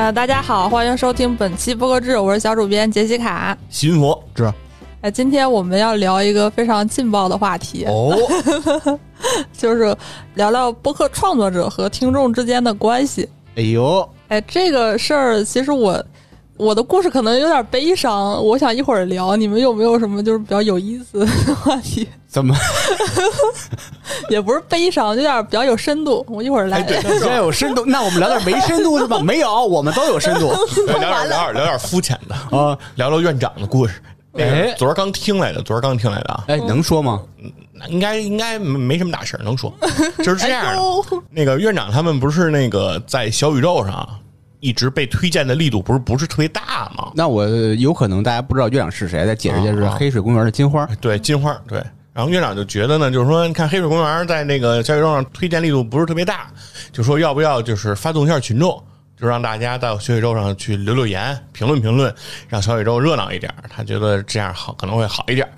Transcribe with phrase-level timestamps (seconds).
[0.00, 3.54] 呃，大家好，欢迎收听本期播客志，我是小主编杰西卡。
[3.68, 4.50] 新佛志
[5.02, 8.16] 哎，今天我们要聊一个非常劲爆的话题，哦，
[9.52, 9.94] 就是
[10.36, 13.28] 聊聊播客创作者和听众之间的关系。
[13.56, 16.02] 哎呦，哎，这个事儿其实我
[16.60, 19.34] 我的故事可能有点悲伤，我想一会儿聊。
[19.34, 21.26] 你们有没有什么就是比较有意思的
[21.56, 22.06] 话题？
[22.28, 22.54] 怎么
[24.28, 26.24] 也不是悲伤，有点比较有深度。
[26.28, 26.82] 我一会儿来。
[26.82, 27.82] 比较有深度？
[27.86, 29.18] 那我们聊点没深度的吧？
[29.20, 30.52] 没有，我们都有深度
[30.86, 32.76] 聊点聊点聊点肤浅的，啊。
[32.96, 33.94] 聊聊院长的故事。
[34.32, 37.22] 那哎个昨儿刚听来的，昨儿刚听来的啊，哎，能说吗？
[37.72, 39.72] 那应该应该没没什么大事儿能说，
[40.18, 40.78] 就是这样的。
[40.78, 44.06] 哎那个院长他们不是那个在小宇宙上
[44.60, 47.10] 一直被推荐的力度不是不是特别大吗？
[47.14, 49.88] 那我有可能大家不知道院长是谁，再解释解释。
[49.90, 51.82] 黑水公园的金花，对，金花对。
[52.12, 56.48] 然后院长就觉得呢，就是说，你看黑水公园在那个小宇宙上推荐力度不是特别大，
[56.92, 58.82] 就说要不要就是发动一下群众，
[59.16, 62.12] 就让大家到小宇宙上去留留言、评论评论，
[62.48, 63.54] 让小宇宙热闹一点。
[63.68, 65.48] 他觉得这样好可能会好一点。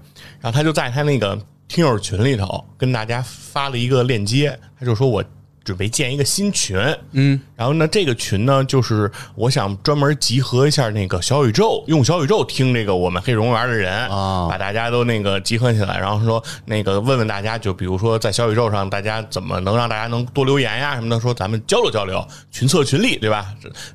[0.41, 1.37] 然后他就在他那个
[1.69, 5.25] 听友群里头跟大家发了一个链接，他就说我
[5.65, 6.77] 准备建一个新群，
[7.13, 14.49] 嗯，然后呢，这个群呢，就是我想专门集合一下那个小宇宙，用小宇宙听这个我们黑水公园的人啊。
[14.49, 23.47] 把大家都那个集合起来，然后说那个问问大家，就比如说在小宇宙上，大家怎么能让大家能多留言呀什么的，说咱们交流交流，群策群力，对吧？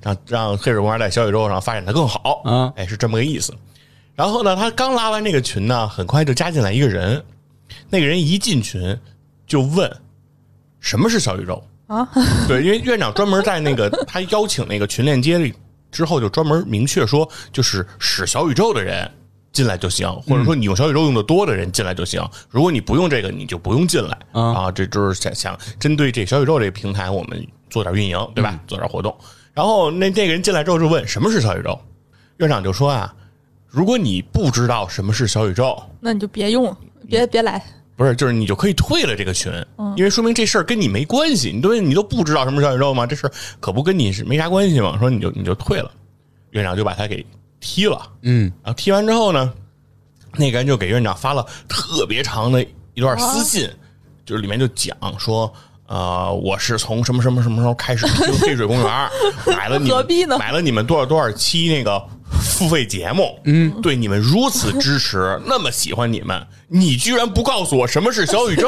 [0.02, 3.54] 让让黑水公园在小宇宙上发展的更好，嗯哎，是这么个意思。
[4.16, 7.24] 然后呢，他刚拉完这个群呢，很快就加进来一个人，
[7.90, 8.98] 那个人一进群
[9.46, 9.92] 就问
[10.88, 12.08] 什么是小宇宙啊？
[12.48, 15.54] 对，因为院长专门在那个 他邀请那个群链接里
[15.92, 19.12] 之后，就专门明确说，就是使小宇宙的人
[19.52, 22.26] 进来就行，或者说你用小宇宙用的多的人进来就行。
[22.50, 24.72] 如果你不用这个，你就不用进来啊啊。
[24.72, 28.58] 这就是想想针对这小宇宙这个平台，我们做点运营，对吧？
[28.66, 29.14] 做点活动。
[29.54, 31.78] 然后那那个人进来之后就问什么是小宇宙，
[32.38, 33.14] 院长就说啊，
[33.68, 36.74] 如果你不知道什么是小宇宙，那你就别用，
[37.10, 37.62] 别别来。
[37.98, 39.52] 不是，就是你就可以退了这个群，
[39.98, 43.06] 因为说明这事儿跟你没关系，你都你都不知道什么是小宇宙吗？
[43.06, 44.98] 这事儿可不跟你是没啥关系嘛。
[45.00, 45.92] 说你就你就退了，
[46.52, 47.26] 院长就把他给
[47.60, 48.08] 踢了。
[48.22, 49.52] 嗯，然后踢完之后呢，
[50.36, 52.64] 那个人就给院长发了特别长的
[52.94, 53.68] 一段私信，
[54.26, 55.52] 就是里面就讲说。
[55.90, 59.10] 呃，我是从什么什么什么时候开始听黑水公园，
[59.48, 68.68] 买了你何必呢们买了你们多少多少期那个付费节目，嗯，对你们如此支持， 那么喜欢你们，你居然不告诉我什么是小宇宙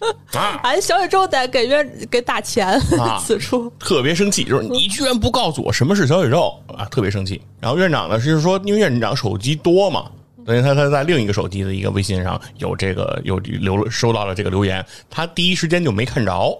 [0.32, 0.60] 啊！
[0.62, 2.66] 俺小宇宙得给院给打钱，
[2.98, 7.40] 啊 此处特别生气，就是你居然不告诉我什么是小宇宙啊，特别生气。
[7.60, 10.10] 然后院长呢，是说因为院长手机多嘛，
[10.46, 16.58] 等于他他在另一个手机的一个微信上有这个有留收到了这个留言，他第一时间就没看着。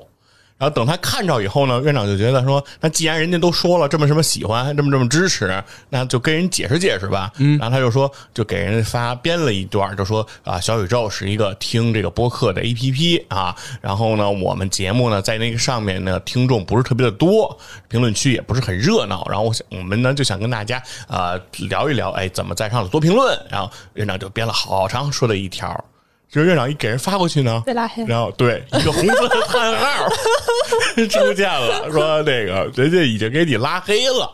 [0.61, 7.33] 然后等他看着以后呢，院长就觉得说，那既然人家都说了这么什么喜欢，这么这么支持，那就跟人解释解释吧。
[7.39, 25.83] 嗯，然后他就说，就给人发编了一段，就说啊，小宇宙是一个听这个播客的 A P P 啊，然后呢，我们节目呢在那个上面呢听众不是特别的多，评论区也不是很热闹，然后我想我们呢就想跟大家呃聊一聊，哎，怎么在上头多评论，然后院长就编了好长说的一条。
[26.31, 30.09] 就是院长一给人发过去呢，被拉黑然后对一个红色的叹号
[31.11, 34.33] 出现了，说那个人家已经给你拉黑了。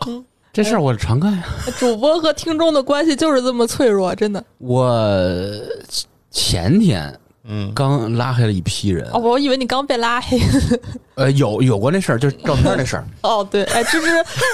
[0.53, 1.45] 这事儿我常干呀。
[1.79, 4.43] 主播和听众的关系就是这么脆弱，真的。
[4.59, 5.21] 我
[6.31, 7.19] 前天
[7.49, 10.39] 嗯，刚拉黑了一批人哦，，我以为你刚被拉黑。
[11.15, 14.07] 呃，有有过那事儿，就是照片那事儿， 哦，对，哎，芝芝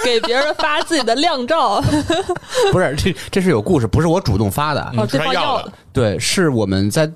[0.05, 1.83] 给别人发自己的靓照，
[2.71, 7.11] 不是这这是有故事，不是我主动发的，哦，是他要的对方要的，对，是我们在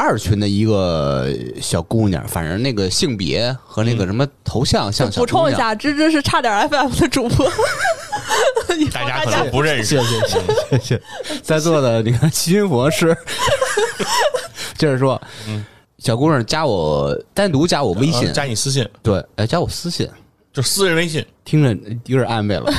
[0.00, 1.28] 二群的一个
[1.60, 5.26] 小姑娘，反正那个性别和那个什么头像像小姑娘。
[5.26, 7.46] 补充一下，芝芝是差点 FM 的主播，
[8.90, 10.02] 大家可能不认识谢。
[10.02, 11.02] 谢谢谢谢谢，
[11.44, 13.14] 在座的你看齐云佛是，
[14.78, 15.64] 就是说，嗯
[15.98, 20.08] 小姑娘加我单独加我微信呃，加你私信，对，哎，加我私信，
[20.50, 21.22] 就私人微信。
[21.44, 21.68] 听着
[22.06, 22.72] 有点暧昧了。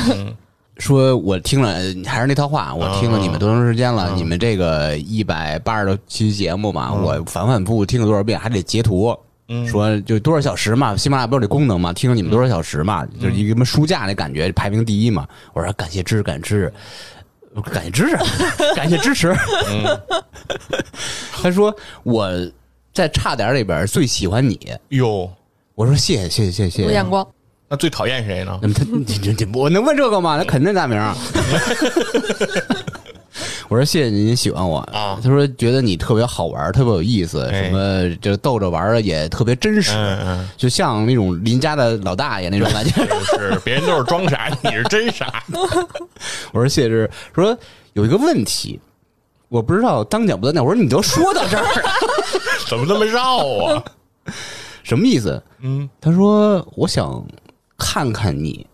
[0.81, 1.75] 说我听了
[2.05, 4.11] 还是那套话，我听了你们多长时间了？
[4.15, 9.15] 你们这个一百八十多期节目嘛，我反反复复听了多少遍，还得截图。
[9.67, 11.91] 说就多少小时嘛，喜马拉雅不是有这功能嘛？
[11.91, 13.05] 听了你们多少小时嘛？
[13.19, 15.27] 就是一个什么书架那感觉，排名第一嘛。
[15.53, 16.71] 我说感谢支持，感谢支
[17.51, 18.17] 持，感谢支持，
[18.75, 19.35] 感谢支持。
[21.43, 22.31] 他说我
[22.93, 24.57] 在差点里边最喜欢你。
[24.89, 25.29] 哟，
[25.75, 26.83] 我说谢谢谢谢谢谢。
[26.83, 27.27] 有眼光。
[27.71, 28.59] 那最讨厌谁呢？
[28.61, 30.35] 那么他你我能问这个吗？
[30.37, 31.15] 那肯定大名儿。
[33.69, 39.93] 我说谢谢您喜欢我啊他说觉得你特别好玩，特别有意思，哎什么就逗着玩儿也特别真实，
[40.57, 42.91] 就像那种邻家的老大爷那种感觉。
[43.39, 45.41] 是别人都是装傻，你是真傻。
[46.51, 47.57] 我说谢谢，说
[47.93, 48.81] 有一个问题，
[49.47, 50.65] 我不知道当讲不当讲。
[50.65, 51.91] 我说你都说到这儿了，
[52.67, 53.81] 怎么那么绕啊？
[54.83, 55.41] 什么意思？
[55.61, 57.23] 嗯，他说我想
[57.81, 58.67] 看看你。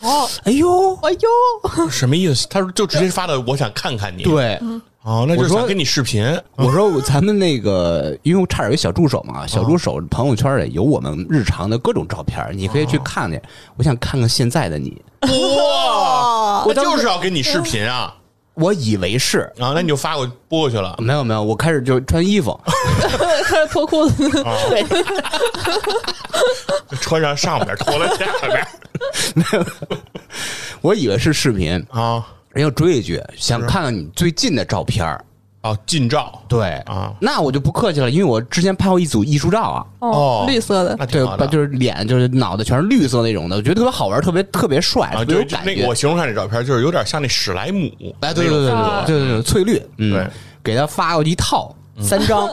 [0.00, 2.48] 哦，哎呦，哎呦，什么意思？
[2.48, 4.58] 他说就直接发的，我想看看你。，对，
[5.02, 6.24] 哦，那就是想跟你视频。
[6.56, 13.40] 我说咱们那个，因为我差点有小助手嘛，小助手朋友圈里有我们日常的各种照片，你可以去看去。
[13.76, 18.12] 我想看看现在的你，哇，我我就是要跟你视频啊！
[18.62, 19.40] 我以为是。
[19.58, 20.94] 啊，那你就发过播过去了。
[20.98, 22.58] 没有没有，我开始就穿衣服，
[23.44, 24.30] 开始脱裤子，
[27.00, 28.66] 穿上上边，脱了下边。
[30.80, 32.24] 我以为是视频，啊。
[32.50, 35.24] 人要追一句，想看看你最近的照片儿
[35.62, 41.46] 哦，近照对啊，那我就不客气了，因为我之前拍过一组艺术照啊，哦绿色的，对那挺好，的。
[41.46, 45.94] 就是脸就是脑袋全是绿色那种的，我觉得特别好玩，特别特别帅，啊，特别对，有感觉就那个我。
[45.94, 47.88] 形容下这照片，就是有点像那史莱姆。
[48.20, 50.30] 哎，对对对对啊对对对，翠绿，嗯对，
[50.64, 52.48] 给他发过一套三张，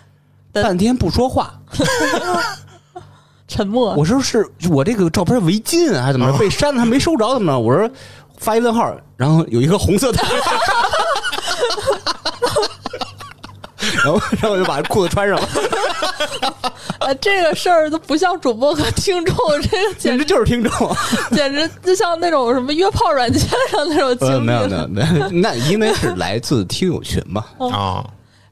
[0.50, 1.52] 半天不说话。
[3.46, 3.94] 沉默。
[3.94, 6.38] 我说是我这个照片违禁啊还是怎么着？
[6.38, 7.58] 被删了还没收着怎么着？
[7.60, 7.90] 我说
[8.38, 10.18] 发一问号，然后有一个红色的。
[14.04, 15.48] 然后，然后我就把裤子穿上了，
[16.98, 20.96] 啊， 这个事儿都不像主播和听众，这个简简直直就是听众。
[21.32, 23.40] 简直就像那种什么约炮软件
[23.70, 24.44] 上那种经呃，历。
[24.44, 27.44] 没有没有没有，那因为是来自听友群嘛。
[27.58, 28.04] 啊，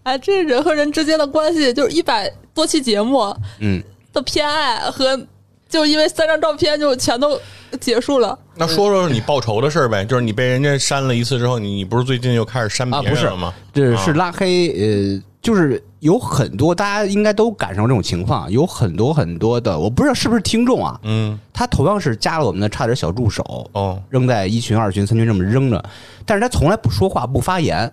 [0.04, 3.82] 哎，这人和人之间的关系就是一百多期节目嗯，
[4.12, 5.20] 的偏爱和，
[5.68, 7.38] 就因为三张照片就全都
[7.80, 8.38] 结束了。
[8.54, 13.54] 那说说你报仇的事儿呗，就是你被人家删了一次之后，你你不是最近又开始删啊，不是别人了吗？
[13.72, 25.84] 这是拉黑，呃，就是有很多大家应该都赶上这种情况，有很多很多的，我不知道是不是听众啊，嗯，他同样是加了我们的差点小助手，哦，扔在一群、二群、三群这么扔着，
[26.24, 27.92] 但是他从来不说话、不发言，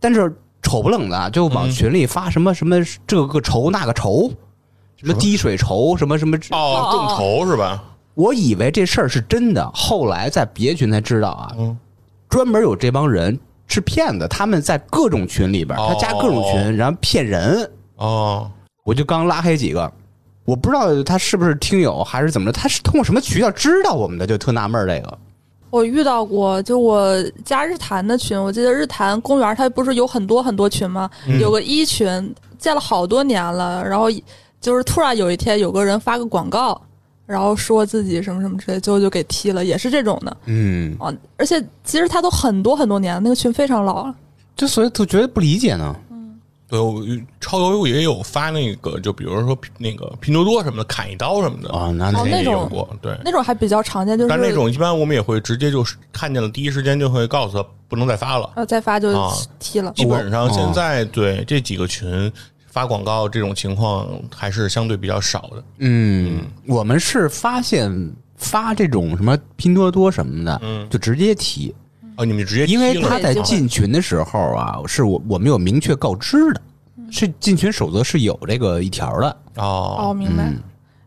[0.00, 2.76] 但是丑不冷的就往群里发什么什么
[3.06, 4.30] 这个仇那个仇，
[4.96, 6.36] 什么滴水仇，什么什么。
[6.50, 7.82] 哦，众筹是吧？
[8.14, 11.78] 我以为这事儿是真的，后来在别群才知道啊，嗯。
[12.28, 13.38] 专门有这帮人
[13.72, 17.68] 是骗子，他们在各种群里边，他加各种群，然后骗人。
[17.96, 18.50] 哦，
[18.84, 19.90] 我就刚拉黑几个，
[20.44, 25.18] 我不知道他是不是听友还是怎么着，他是通过什么渠道知道我们的，就特纳闷儿这个。
[25.70, 31.08] 我遇到过，就我加日坛的群，我记得日坛公园它不是有很多很多群吗？
[31.40, 34.08] 有个一群建了好多年了，然后
[34.60, 36.78] 就是突然有一天有个人发个广告，
[37.32, 41.10] 然后说自己什么什么之类，最后就给踢了，也是这种的嗯，啊。
[41.38, 44.14] 而且其实他都很多很多年了，那个群非常老了。
[44.54, 45.96] 就所以就觉得不理解呢。
[46.10, 46.38] 嗯
[46.68, 47.04] 对，我
[47.38, 53.14] 超游也有发那个，就比如说那个拼多多什么的，砍一刀什么的啊那哦那种过，对。
[53.22, 58.50] 那种还比较常见，就是但那种一般我们也会直接就是看见了，第一时间就会告诉他不能再发了。
[58.56, 59.92] 呃再发就啊踢了。
[59.94, 62.32] 基本上现在对这几个群
[62.72, 65.62] 发广告这种情况还是相对比较少的。
[65.80, 71.74] 嗯，我们是发现发这种什么拼多多什么的，嗯就直接提，
[72.16, 76.62] 哦，你们直接因为他在进群的时候啊，是我我们有明确告知的，
[77.10, 79.36] 是进群守则是有这个一条的。
[79.56, 80.50] 哦，哦，明白。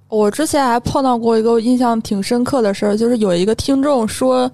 [0.07, 4.49] 我之前还碰到过一个印象挺深刻的事儿，就是有一个听众说，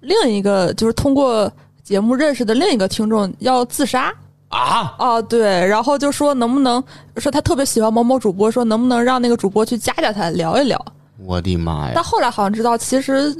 [0.00, 1.50] 另一个就是通过
[1.82, 4.12] 节目认识的另一个听众要自杀。
[4.50, 6.82] 啊，哦，对，然后就说能不能
[7.16, 10.78] 说他特别喜欢某某主播，说能不能让那个主播去加加他聊一聊。
[11.24, 12.02] 我的妈呀但！
[12.02, 13.34] 后来好像知道，其实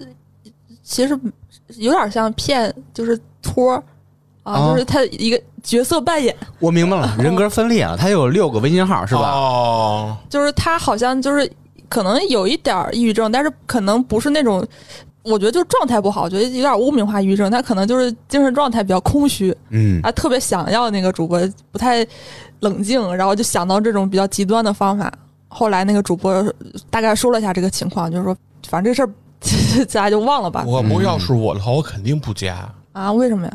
[0.83, 1.19] 其实
[1.77, 3.83] 有点像骗，就是托儿
[4.43, 9.33] 啊，啊就是他一个角色扮演，我明白了，人格分裂啊，他有六个微信号是吧？
[9.33, 11.51] 哦，就是他好像就是
[11.89, 14.65] 可能有一点抑郁症，但是可能不是那种，
[15.23, 22.07] 我觉得就是状态不好，我觉得有点污名化抑郁症，他可能就是精神状态比较空虚，嗯，啊，特别想要那个主播不太
[22.61, 25.13] 冷静，然后就想到这种比较极端的方法。
[25.49, 26.43] 后来那个主播
[26.89, 28.37] 大概说了一下这个情况，就是说
[28.69, 30.65] 反正这事儿 大家就忘了吧。
[30.67, 33.53] 我不要是我的话，我肯定不加，啊，为什么呀？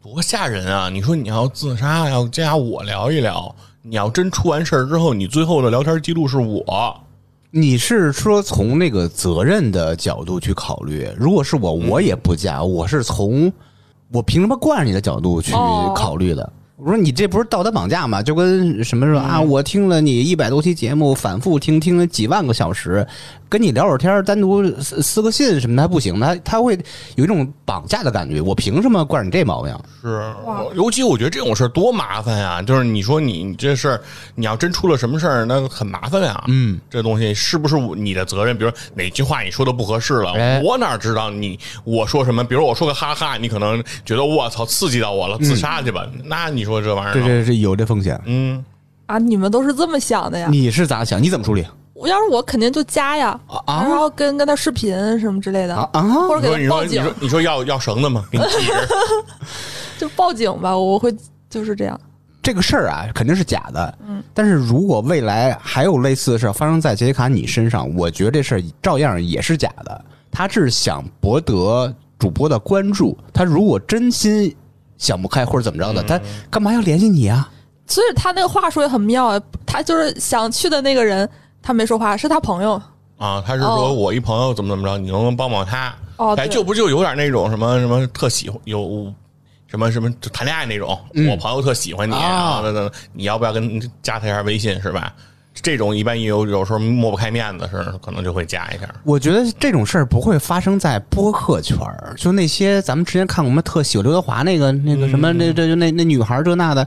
[0.00, 0.88] 多吓人啊！
[0.88, 6.98] 你说你要自杀，要加我聊一聊，你要真出完事儿之后，你最后的聊天记录是我，
[7.50, 11.08] 你是说从那个责任的角度去考虑？
[11.16, 13.50] 如果是我，我也不加，我是从
[14.12, 16.52] 我凭什么惯着你的角度去哦考虑的。
[16.76, 18.22] 我说你这不是道德绑架吗？
[18.22, 23.04] 就跟什么说啊，我听了你一百多期节目，反复听听了几万个小时，
[23.48, 26.78] 跟你聊会儿天儿，单独私私个信什么的还不行，他他会
[27.16, 28.40] 有一种绑架的感觉。
[28.40, 29.74] 我凭什么惯你这毛病？
[30.02, 30.22] 是，
[30.74, 32.60] 尤其我觉得这种事儿多麻烦呀！
[32.62, 34.00] 就是你说你你这事儿，
[34.34, 36.44] 你要真出了什么事儿，那很麻烦呀。
[36.48, 38.56] 嗯，这东西是不是你的责任？
[38.56, 42.44] 比如哪句话你说的不合适了，哎我哪知道你我说什么？
[42.44, 46.06] 比如我说个哈哈，你可能觉得我操刺激到我了，自杀去吧？
[46.24, 48.20] 那你说这玩意儿这呢，这是有这风险。
[48.26, 48.64] 嗯，
[49.06, 50.48] 啊，你们都是这么想的呀？
[50.50, 51.22] 你是咋想？
[51.22, 51.64] 你怎么处理
[51.98, 56.02] 我要是我肯定就加呀，啊然后跟跟他视频什么之类的，啊啊？
[56.02, 58.24] 或者你说你说给他报警你说，你说要要绳子吗？
[58.30, 58.44] 给你。
[59.98, 60.76] 就报警吧。
[60.78, 61.12] 我会
[61.50, 62.00] 就是这样。
[62.40, 63.98] 这个事儿啊，肯定是假的。
[64.06, 70.04] 嗯，但是如果未来还有类似的事儿发生在杰西卡你身上，我觉得这事儿照样也是假的。
[70.30, 74.54] 他是想博得主播的关注，他如果真心
[74.98, 77.50] 想不开或者怎么着的，他干嘛要联系你啊？
[77.86, 81.28] 所以他那个话说也很妙啊，他就是想去的那个人，
[81.62, 82.80] 他没说话，是他朋友。
[83.16, 85.86] 啊，他是说哦我一朋友怎么怎么着，你能不能帮帮他？
[85.86, 89.12] 哎，哦对就不就有点那种什么什么特喜欢有
[89.66, 90.98] 什么什么就谈恋爱那种，
[91.30, 95.12] 我朋友特喜欢你，啊然后等等，你要不要跟加他一下微信是吧？
[95.60, 98.88] 这种一般有有时候抹不开面子是，可能就会加一下。
[99.02, 106.86] 我觉得这种事儿不会发生在播客圈儿，就那些咱们之前看过什么特喜欢刘德华那个那个什么那这就那那女孩这那的，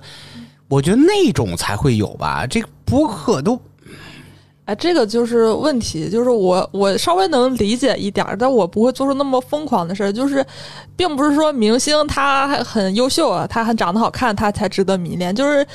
[0.70, 2.48] 我觉得那种才会有吧。
[2.48, 3.62] 这个播客都
[4.76, 10.12] 这个就是问题，就是我我稍微能理解一点，但我不会做出那么疯狂的事儿。
[10.12, 10.46] 就是，
[10.96, 15.34] 并不是说明星他很优秀啊，他很长得好看，他才值得迷恋。
[15.36, 15.66] 就是，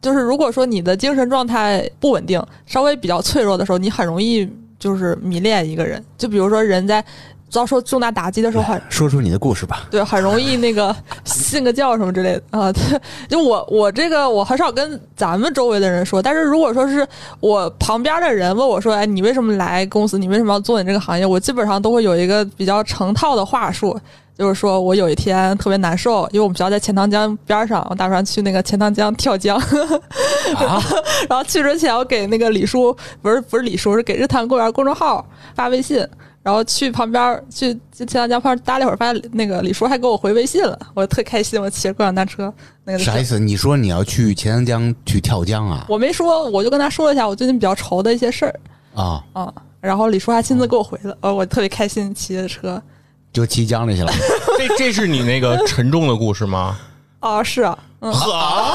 [0.00, 6.02] 就是如果说你的精神状态不稳定，稍微比较脆弱的时候，你很容易就是迷恋一个人。
[6.16, 7.04] 就比如说人在
[7.48, 9.86] 遭受重大打击的时候，很说出你的故事吧。
[9.90, 12.72] 对，很容易那个 信个教什么之类的啊。
[12.72, 12.82] 对，
[13.28, 17.06] 就我我这个我很少跟咱们周围的人说，但是如果说是
[17.40, 20.18] 我旁边的人问我说，哎，你为什么来公司？
[20.18, 21.24] 你为什么要做你这个行业？
[21.24, 23.98] 我基本上都会有一个比较成套的话术。
[24.36, 29.56] 就是说我有一天特别难受，因为我们学校在钱塘江边上，我打算去那个钱塘江跳江。
[29.58, 30.80] 啊，
[31.28, 35.26] 然后去之前，我给那个李叔，不是不是李叔，是给日坛公园公众号
[35.56, 36.06] 发微信，
[36.48, 42.50] 然后去旁边去去钱塘江旁边待了一会儿，发现那个李叔还给我回微信了，我特开心，我骑着共享单车
[42.84, 43.38] 那个啥意思？
[43.38, 45.84] 你说你要去钱塘江去跳江啊？
[45.90, 48.60] 我没说，我就跟他说了一下我最近比较愁的一些事儿
[48.94, 52.82] 啊，啊，然后李叔还亲自给我回了，呃，我特别开心，骑着车
[53.30, 54.10] 就骑江里去了。
[54.56, 56.78] 这这是你那个沉重的故事吗？
[57.20, 58.72] 啊，是啊，嗯呵，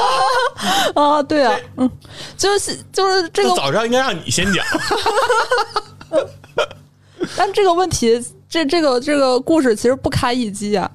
[0.93, 1.89] 啊，对啊，嗯，
[2.37, 4.63] 就是就是这个这早知道应该让你先讲。
[7.35, 10.89] 但这个问题，这这个这个故事其实不堪一击啊。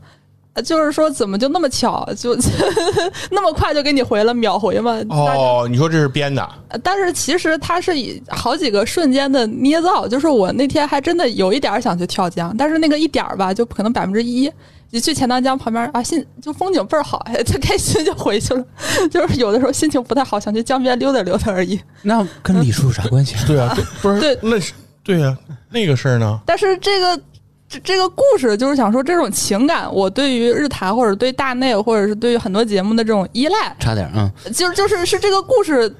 [0.55, 2.37] 呃就是说，怎么就那么巧，就
[3.31, 4.99] 那么快就给你回了，秒回嘛？
[5.11, 6.49] 哦，你说这是编的？
[6.83, 10.09] 但是其实它是以好几个瞬间的捏造。
[10.09, 14.51] 就是我那天还真的有一点儿想去跳江，但是那个一点儿吧，就可能百分之一。
[14.91, 18.65] 你去钱塘江旁边啊，心就风景倍儿好，哎，特开心就回去了。
[19.13, 21.79] 就是有的时候心情不太好，想去江边溜达溜达而已。
[22.03, 23.45] 那跟李叔有啥关系啊？
[23.47, 24.73] 对啊，不是对那是
[25.09, 25.35] 对啊，
[25.71, 26.39] 那个事儿呢？
[26.45, 27.19] 但是这个
[27.67, 35.91] 这这个故事就是想说，这种情感，我对于日台或者对大内或者是对于很多节目的这种依赖，差点嗯，就是就是是这个故事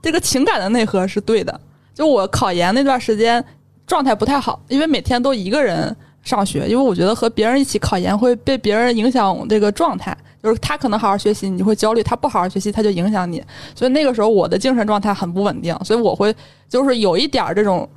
[0.00, 1.60] 这个情感的内核是对的。
[1.92, 3.44] 就我考研那段时间
[3.88, 10.16] 状态不太好，因为每天都一个人上学，因为我觉得和别人一起考研会被别人影响这个状态。
[10.40, 13.42] 就是他可能好好学习，你就会焦虑；他不好好学习，他就影响你。
[13.74, 16.32] 所以那个时候我的精神状态很不稳定，所以我会
[16.68, 17.88] 就是有一点儿这种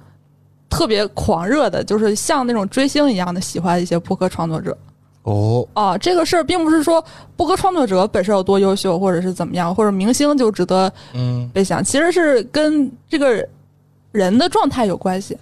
[0.70, 4.78] 特别狂热的，就是像那种追星一样的喜欢一些播客创作者。
[5.24, 7.04] 哦，啊，这个事儿并不是说
[7.36, 13.46] 播客创作者本身有多优秀，或者是怎么样，或者明星就值得嗯，被想，其实是跟这个
[14.14, 15.38] 人的状态有关系。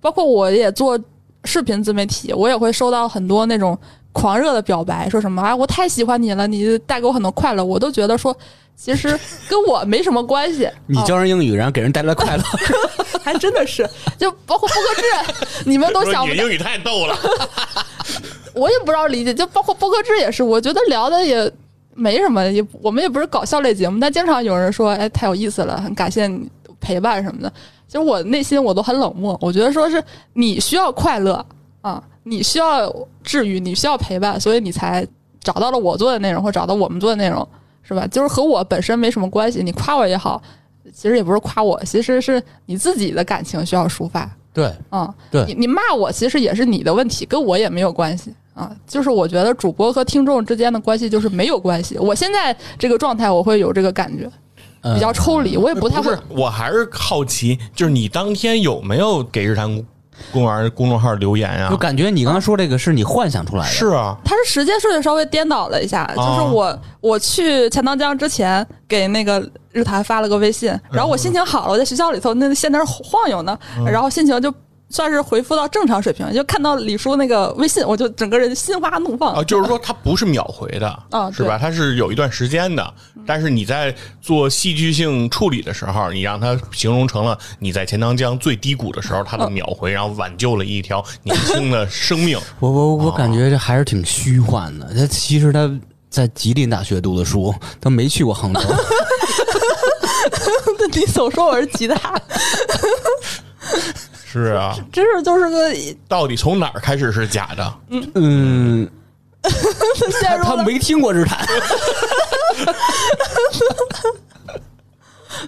[0.00, 0.98] 包括我也做
[1.44, 3.78] 视频自媒体，我也会收到很多那种
[4.12, 8.34] 狂热的表白，说什么啊，我太喜欢你了，你带给我很多快乐，我都觉得说，
[8.74, 9.08] 其实
[9.50, 10.66] 跟我没什么关系。
[10.88, 12.42] 你啊教人英语，然后给人带来快乐，
[13.22, 17.16] 还真的是， 就包括播客制，你们都想不你的英语太逗了。
[18.54, 21.50] 我也不知道理解，就包括播客制也是，我觉得聊的也
[21.94, 26.50] 没什么，也我们也不是搞笑类节目，但经常有人说，哎，太有意思了，很感谢你
[26.80, 27.52] 陪伴什么的。
[27.86, 31.44] 其实我内心我都很冷漠，我觉得说是你需要快乐
[31.80, 35.06] 啊，你需要治愈，你需要陪伴，所以你才
[35.40, 37.46] 找到了我做的内容，或找到我们做的内容，
[37.82, 38.06] 是吧？
[38.08, 40.40] 就是和我本身没什么关系，你夸我也好，
[40.92, 44.30] 其实也不是夸我，其实是你自己的感情需要抒发。
[44.52, 51.96] 对，嗯、对你你骂我其实也是你的问题，跟我也没有关系啊，就是我觉得主播和听众之间的关系就是没有关系。
[51.98, 54.28] 我现在这个状态，我会有这个感觉，
[54.82, 59.82] 嗯比较抽离，我也不太会不是，我还是好奇，就是你当天有没有给日坛
[60.32, 61.76] 公园公众号留言啊就？
[61.76, 74.52] 感觉你刚刚说这个是你幻想出来的，是啊，它是时间顺序稍微颠倒了一下，哦就是我我去钱塘江之前给那个日坛发了个微信，然后我心情好了，我在学校里头那线那儿晃悠呢，然后心情就
[74.90, 81.56] 算是回复到正常水平，就看到李叔那个微信，我就整个人心花怒放啊，就是说他不是秒回的，啊是吧？
[81.56, 82.94] 他是有一段时间的，
[83.24, 92.36] 但是你在做戏剧性处理的时候，你让他形容成了你在钱塘江最低谷的时候，他的秒回，然后挽救了一条年轻的生命。
[92.58, 94.92] 我我我感觉这还是挺虚幻的。
[94.92, 95.70] 他其实他
[96.08, 98.60] 在吉林大学读的书，他没去过杭州。
[100.92, 102.20] 你总说我是吉他，
[104.30, 105.74] 是啊，真是就是个
[106.06, 107.74] 到底从哪儿开始是假的？
[108.14, 108.88] 嗯，
[110.20, 111.44] 陷入了他没听过日坛。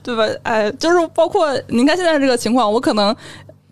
[0.03, 0.25] 对吧？
[0.43, 3.15] 哎，就是包括您看现在这个情况，我可能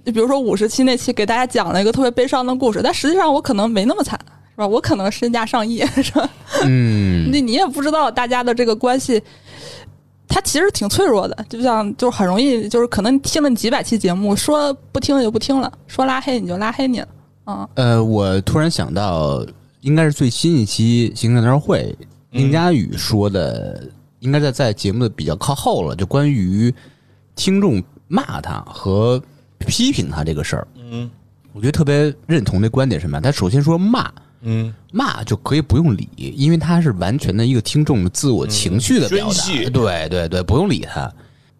[0.05, 4.19] 就比如说五十期那期给大家讲了一个特别悲伤的故事，但实际上我可能没那么惨，
[4.51, 4.67] 是吧？
[4.67, 6.29] 我可能身价上亿，是吧？
[6.65, 9.23] 嗯， 你你也不知道大家的这个关系，
[10.33, 17.09] 它其实挺脆弱的，就像就是很容易，就是可能听了你几百期节目，说不听就不听了，说拉黑你就拉黑你了，
[17.47, 19.45] 嗯、呃，我突然想到，
[19.81, 21.93] 应该是最新一期行政大会，
[22.31, 23.83] 宁佳宇说的，
[24.21, 26.73] 应该在在节目的比较靠后了，就关于
[27.35, 29.21] 听众骂他和
[29.59, 30.69] 批评他这个事儿。
[30.77, 31.11] 嗯
[31.53, 33.21] 我觉得特别认同的观点是什么？
[33.21, 34.09] 他首先说骂，
[34.43, 39.45] 嗯，骂就可以不用理，因为他是完全的一个听众的自我情绪的表达。
[39.53, 41.13] 嗯对对对，不用理他。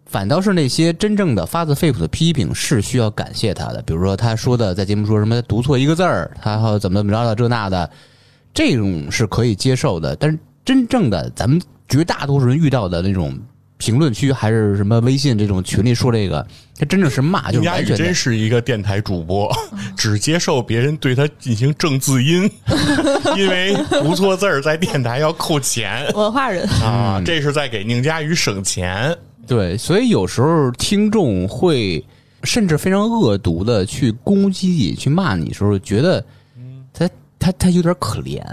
[0.05, 7.89] 反倒是那些真正的发自肺腑的批评是需要感谢他的，比如说他说的在节目说什么读错一个字儿，他怎么怎么着的这那的，
[8.53, 10.13] 这种是可以接受的。
[10.17, 13.39] 但是真正的咱们绝大多数人遇到的那种
[13.81, 16.45] 评论区还是什么微信这种群里说这个，
[16.77, 19.51] 他真正是骂，就林佳宇是完全真是一个电台主播，
[19.97, 22.47] 只接受别人对他进行正字音，
[23.35, 26.07] 因为读错字儿在电台要扣钱。
[26.13, 29.17] 文化人，啊，这是在给宁佳宇省钱。
[29.47, 32.05] 对，所以有时候听众会
[32.43, 36.23] 甚至非常恶毒的去攻击你、去骂你的时候，觉得
[36.93, 38.43] 他他他有点可怜，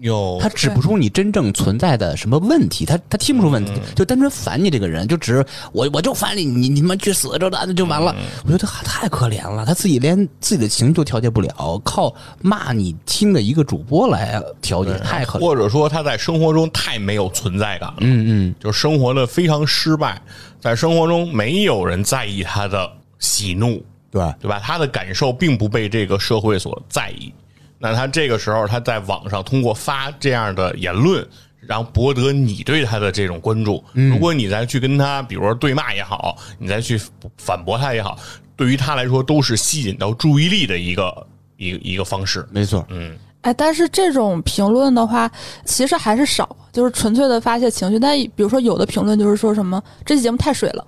[0.00, 8.14] 有他指不出你真正存在的什么问题，他他听不出问题，就单纯烦你这个人，就只是我我就烦你，你你他妈去死这那就完了。
[8.44, 15.42] 我觉得他太可怜了，他自己连自己的情绪都调节不了，靠骂你听的一个主播来调节，太可怜。
[15.42, 20.20] 或者说他在生活中太没有存在感了，嗯嗯，就生活的非常失败，
[20.60, 24.60] 在生活中没有人在意他的喜怒，对，对吧？
[24.62, 27.32] 他的感受并不被这个社会所在意。
[27.78, 31.24] 那他这个时候，他在网上通过发这样的言论，
[31.60, 33.82] 然后博得你对他的这种关注。
[33.92, 37.00] 如果你再去跟他，比如说对骂也好，你再去
[37.36, 38.18] 反驳他也好，
[38.56, 42.44] 对于他来说都是吸引到注意力的一个一个一个方式。
[42.50, 45.30] 没错，嗯，哎，但是这种评论的话，
[45.64, 47.98] 其实还是少，就是纯粹的发泄情绪。
[47.98, 50.84] 但比如说有的评论就是说什么这期节目太水了。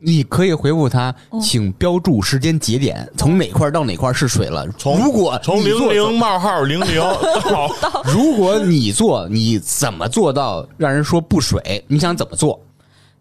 [0.00, 4.64] 你可以回复他，请标注时间节点，从哪块到哪块是水了。
[4.78, 7.00] 从如果从零零冒号零零
[7.80, 11.84] 到如果你做，你怎么做到让人说不水？
[11.88, 12.60] 你想怎么做？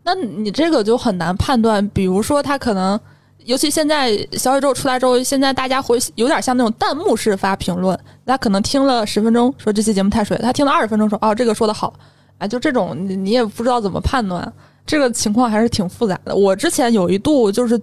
[0.04, 1.86] 那你这个就很难判断。
[1.90, 3.00] 比如说，他可能，
[3.46, 8.00] 尤其现在小宇宙出来之后，现在大家会有点像那种弹幕式发评论。
[8.26, 11.92] 他可能听了十分钟说这期节目太水，他听了二十分钟说哦这个说的好，
[12.38, 14.54] 哎，就这种你你也不知道怎么判断。
[14.88, 16.34] 这个情况还是挺复杂的。
[16.34, 17.80] 我之前有一度就是，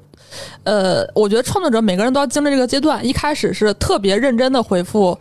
[0.64, 3.06] 呃，我觉得创作者每个人都要经历这个阶段。
[3.06, 5.16] 一开始是特别认真的回复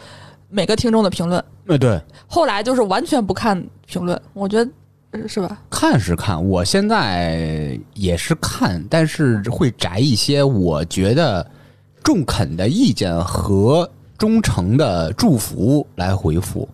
[0.50, 4.20] 每个听众的评论，呃，对，后来就是完全不看评论。
[4.34, 4.72] 我觉得
[5.12, 5.60] 呃是吧？
[5.70, 11.46] 看是看，我现在也是看，但是会摘一些我觉得
[12.02, 16.68] 中肯的意见和忠诚的祝福来回复，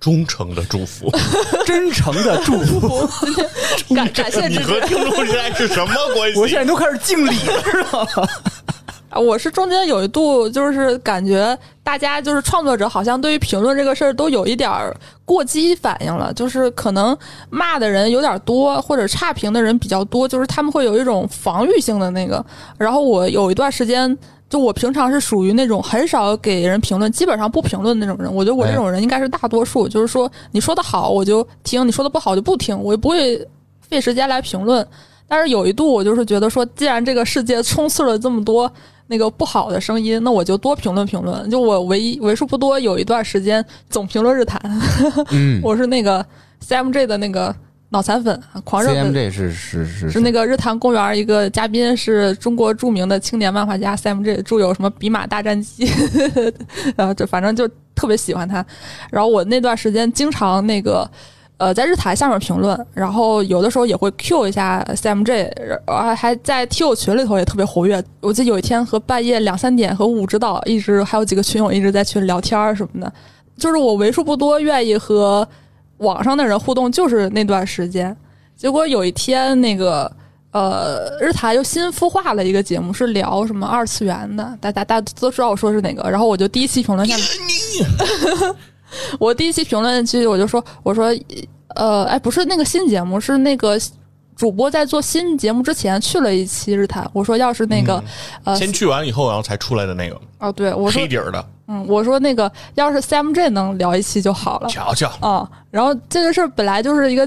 [0.00, 1.10] 忠诚的祝福。
[1.66, 3.08] 真诚的祝福。
[3.94, 4.80] 感感谢你和。
[4.82, 6.38] 听众之间是什么关系？
[6.38, 8.22] 我现在都开始敬礼了，知道吗？
[8.22, 8.85] 啊，
[9.18, 17.16] 我是中间有一度就是感觉大家就是创作者好像对于评论这个事儿都有一点儿过激反应了，就是可能
[17.50, 22.44] 骂的人有点多，或者差评的人比较多，就是他们会有一种防御性的那个。
[22.78, 24.16] 然后我有一段时间。
[24.48, 28.32] 就我平常是属于那种很少给人评论，基本上不评论的那种人。
[28.32, 33.44] 我觉得我这种人应该是大多数，就是说你说的好我就听，你说的不好就不听，我也不会
[33.80, 34.86] 费时间来评论。
[35.26, 38.72] 但是有一度我就是觉得说，既然这个世界充斥了这么多
[39.06, 41.48] 那个不好的声音，那我就多评论评论。
[41.50, 44.60] 就我唯一为数不多有一段时间总评论日坛，
[45.30, 46.24] 嗯 我是那个
[46.66, 47.54] CMJ 的那个
[47.90, 49.12] 脑残粉，狂热粉。
[49.12, 55.86] ，CMJ 是是是是那个日坛公园一个嘉宾，是中国著名的青年漫画家 CMJ，著有什么《比马大战记》，
[56.96, 58.64] 然后就反正就特别喜欢他。
[59.10, 61.08] 然后我那段时间经常那个
[61.58, 65.50] 呃在日坛下面评论，然后有的时候也会 Q 一下 CMJ，
[65.86, 68.02] 然后还在 T 友群里头也特别活跃。
[68.20, 73.12] 我记得有一天和半夜两三点和五指导一直还有几个群友一直在群里聊天什么的，
[73.56, 75.46] 就是我为数不多愿意和
[75.98, 78.14] 网上的人互动，就是那段时间。
[78.54, 80.10] 结果有一天，那个
[80.50, 86.08] 呃，日坛又新孵化了一个节目，是聊什么二次元的，大大大家都知道我说是哪个。
[86.10, 87.24] 然后我就第一期评论下面，
[89.18, 91.14] 我第一期评论区我就说，我说
[91.74, 93.78] 呃，哎，不是那个新节目，是那个。
[94.36, 98.04] 主播在做新节目之前去了一期日坛，我说要是那个，
[98.44, 107.26] 呃，先去完以后，然后才出来的那个哦，对我说黑，底儿的，嗯，我说那个要是 CMJ 能聊一期就好了，瞧瞧，啊、然后这个事儿本来就是一个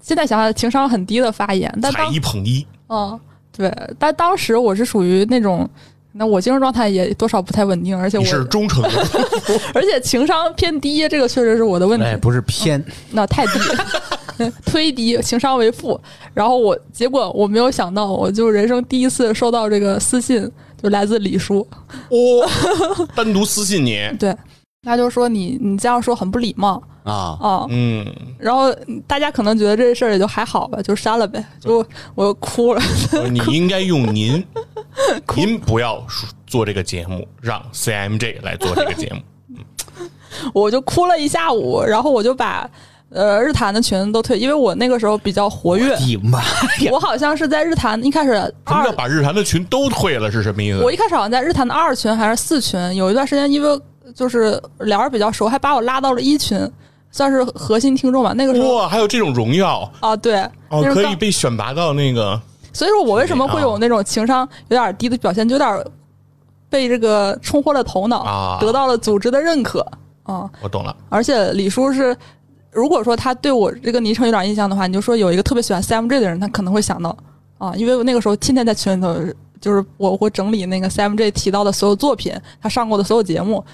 [0.00, 3.16] 现在想想情商很低的发言，但一捧一，嗯，
[3.56, 5.70] 对，但当时我是属于那种，
[6.18, 8.88] 那我精神状态也多少不太稳定，而且我是忠诚的，
[9.72, 13.52] 而且情商偏低，这个确实是我的问题，哎，不是偏，那太低，
[14.66, 15.98] 推低，情商为负。
[16.34, 20.50] 然后我结果我没有想到，我就人生第一次收到这个私信，
[20.82, 21.66] 就来自李叔，
[22.10, 24.34] 哦，单独私信你，对，
[24.82, 28.06] 他就说你你这样说很不礼貌啊，啊，嗯，
[28.38, 28.72] 然后
[29.08, 32.80] 大家可能觉得这事儿也就还好吧，就删了呗，就我又哭了。
[33.30, 34.44] 你应该用您，
[35.34, 39.20] 您不要说做这个节目，让 CMJ 来做这个节目。
[40.54, 42.68] 我就哭了一下午，然后我就把
[43.10, 46.38] 呃日坛的群都退，因为我那个时候比较活跃，的妈
[46.82, 46.90] 呀！
[46.92, 48.32] 我好像是在日坛一开始
[48.64, 50.30] 二什么叫，把日坛的群都退了？
[50.30, 50.78] 是什么意思？
[50.84, 53.80] 我一开始好像在日坛的二群还是四群，有一段时间因为
[54.14, 56.58] 就是聊着比较熟，还把我拉到了一群，
[57.10, 58.32] 算是核心听众吧。
[58.32, 62.40] 那个时候哇，还有这种荣耀啊，对，哦，可以被选拔到那个
[62.72, 65.84] 所以说我为什么会有那种情商有点低的表现，就有点
[66.68, 69.80] 被这个冲昏了头脑，啊得到了组织的认可
[70.22, 70.48] 啊。
[70.60, 72.16] 我懂了，而且李叔是，
[72.70, 77.16] 如果说他对我这个昵称有点印象的话，你就说有一个特别喜欢 CMJ 的人，他可能会想到
[77.56, 79.16] 啊，因为我那个时候天天在群里头，
[79.60, 83.64] 就是我会整理那个 CMJ 提到的所有作品，他上过的所有节目，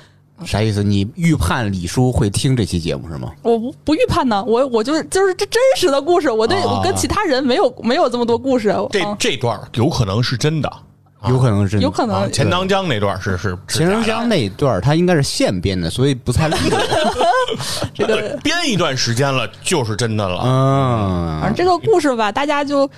[0.44, 0.82] 啥意思？
[0.82, 3.30] 你预判李叔会听这期节目是吗？
[3.42, 10.68] 我不不预判呢，我我就是就是这真实的故事，我对、啊我跟其他人没有没有这么多故事，这啊、这段有可能是真的，
[11.20, 16.50] 啊有可能是有可能啊，钱塘江那段是是是钱塘江那一段儿他应该是现编的，所以不太。
[17.94, 20.42] 这个编一段时间了就是真的了。
[20.44, 22.90] 嗯反正这个故事吧，大家就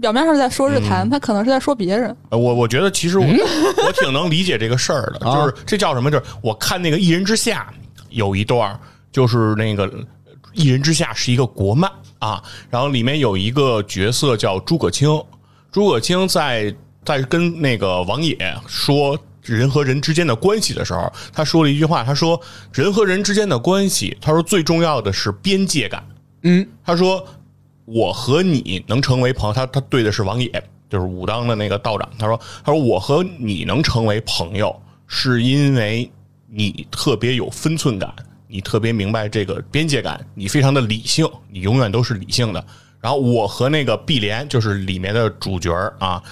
[0.00, 2.14] 表面上在说日嗯坛，他可能是在说别人。
[2.30, 3.24] 呃我我觉得其实我、
[3.86, 6.10] 我挺能理解这个事儿的，啊就是这叫什么？
[6.10, 7.68] 就是我看那个《一人之下》
[8.10, 8.78] 有一段儿，
[9.10, 9.88] 就是那个
[10.52, 15.08] 《一人之下》是一个国漫啊，然后里面有一个角色叫诸葛青，
[15.72, 19.18] 诸葛青在在跟那个王野说。
[19.42, 22.40] 人和人之间的关系的时候，他说了一句话，他说
[22.74, 26.04] ：“人和人之间的关系，他说最重要的是边界感。”
[26.42, 27.24] 嗯，他说
[27.86, 32.06] ：“我和你能成为朋友。”他他对的是王野，就是武当的那个道长。
[32.18, 36.10] 他说：“他说我和你能成为朋友，是因为
[36.46, 38.14] 你特别有分寸感，
[38.46, 42.62] 你特别明白这个边界感，你非常的理性，你永远都是理性的。
[43.00, 46.22] 然后我和那个碧莲，就是里面的主角啊，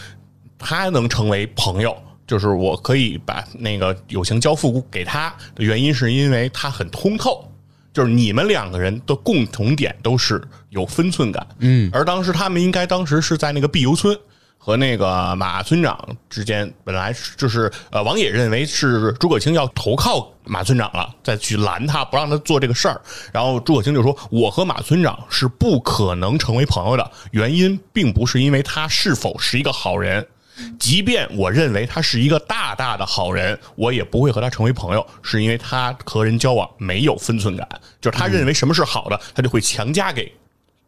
[0.59, 7.47] 他能成为朋友。”就是我可以把那个友情交付给他的原因，是因为他很通透，
[7.95, 14.19] 就是你们两个人的共同点都是有分寸感，嗯，而当时他们应该当时是在那个碧游村
[14.59, 15.97] 和那个马村长
[16.29, 23.01] 之间，本来是就是呃，王野认为是诸葛青要投靠马村长了，再去拦他不让他做这个事儿，
[23.33, 30.27] 然后诸葛青就说：“我和马村长是不可能成为朋友的，原因并不是因为他是否是一个好人。”
[30.79, 37.69] 即便我认为他是一个大大的好人，我也不会和他成为朋友，是因为他和人交往没有分寸感，
[38.01, 40.33] 就是他认为什么是好的，他就会强加给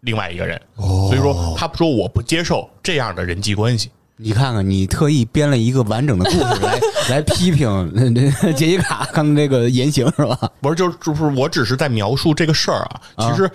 [0.00, 0.60] 另外一个人。
[0.76, 3.90] 所以说，他说我不接受这样的人际关系。
[4.18, 10.50] 你看看，你特意编了一个完整的故事来 来批评呃杰西卡刚才这个言行是吧？
[10.62, 13.00] 不是，就是就是，我只是在描述这个事儿啊。
[13.18, 13.50] 其实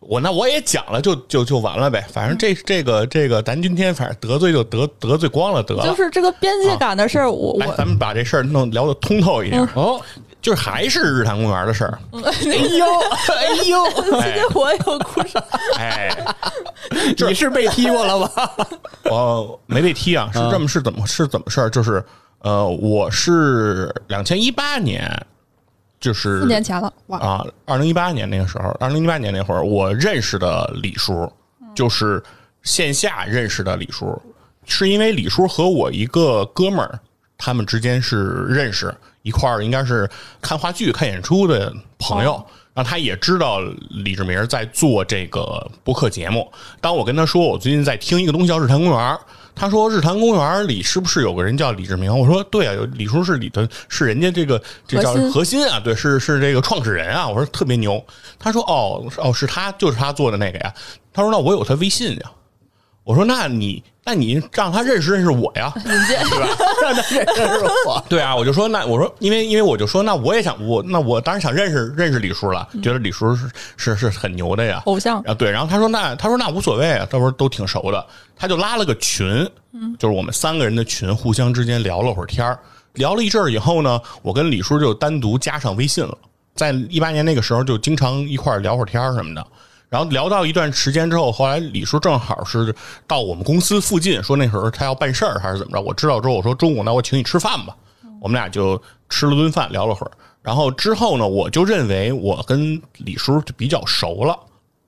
[0.00, 2.04] 我那我也讲了就，就就完了呗。
[2.12, 5.84] 反正这这个这个，咱今天反正得罪就得得罪光了得了。
[5.84, 9.62] 就是这个边界感的事儿，我来，我咱们把这事儿弄聊得通透一点。
[9.74, 10.00] 哦，
[10.40, 11.98] 就是还是日坛公园的事儿。
[12.12, 12.86] 哎呦，
[13.36, 15.42] 哎呦，今天我有哭声，
[15.78, 16.10] 哎，
[17.28, 18.50] 你是被踢过了吧？
[19.04, 21.68] 我没被踢啊，是这么是怎么是怎么事儿？
[21.68, 22.02] 就是
[22.40, 25.06] 呃，我是两千一八年，
[26.00, 31.30] 就是四年前了，哇，啊，二零一八年那个时候，二零一八年那会儿，我认识的李叔，
[31.74, 32.22] 就是
[32.62, 34.20] 线下认识的李叔，
[34.64, 36.98] 是因为李叔和我一个哥们儿，
[37.36, 40.08] 他们之间是认识一块儿，应该是
[40.40, 42.42] 看话剧、看演出的朋友。
[42.72, 43.58] 然后他也知道
[43.90, 46.50] 李志明在做这个播客节目。
[46.80, 48.96] 当我跟他说我最近在听一个东西叫《日坛公园》，
[49.60, 52.10] 他说《日坛公园》里是不是有个人叫李志明？
[52.18, 57.28] 我说对啊，有李叔是里头是人家这个这叫核心核心啊，对，是是这个创始人啊。
[57.28, 58.02] 我说特别牛。
[58.38, 60.72] 他说哦哦，是他，就是他做的那个呀。
[61.12, 62.30] 他说那我有他微信呀。
[63.04, 66.48] 我说那你那你让他认识认识我呀， 对吧？
[66.82, 68.02] 让他认识认识我。
[68.08, 74.82] 对啊，我就说那我说因为因为我就说那我也想我那我当然想认识认识李叔了，觉得李叔是是是很牛的呀。
[74.86, 78.04] 偶像啊，对，然后他说那他说那无所谓啊，他说都挺熟的，
[78.36, 79.46] 他就拉了个群，
[79.98, 82.58] 就是我们三个人的群，互相之间聊了会儿天儿
[82.94, 86.16] 聊了一阵儿以后呢，我跟李叔就单独加上微信了，
[86.56, 89.46] 在一八年那个时候就经常一块儿聊会儿天儿什么的。
[89.90, 92.72] 然后聊到一段时间之后，后来李叔正好是
[93.08, 97.76] 到我们公司附近，说那时候他要办事儿还是怎么着，我知道之后我说中午那我请你吃饭吧，
[98.20, 100.12] 我们俩就吃了顿饭，聊了会儿。
[100.42, 104.38] 然后之后呢，我就认为我跟李叔就比较熟了，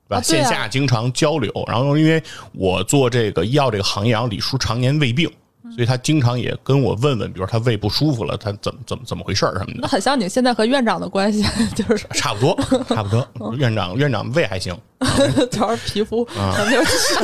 [0.09, 0.17] 对吧？
[0.19, 5.29] 啊对啊线下经常交流，然后因为我做这个医药这个行业，然后李叔常年胃病，
[5.75, 9.88] 所以他经常也跟我问问，比如他胃不舒服了，他怎么怎么怎么回事儿什么的那。
[9.88, 11.44] 很像你现在和院长的关系，
[11.75, 12.57] 就是差不多，
[12.88, 13.55] 差不多。
[13.55, 14.77] 院长院长胃还行，
[15.51, 17.14] 主要是皮肤啊没有吃。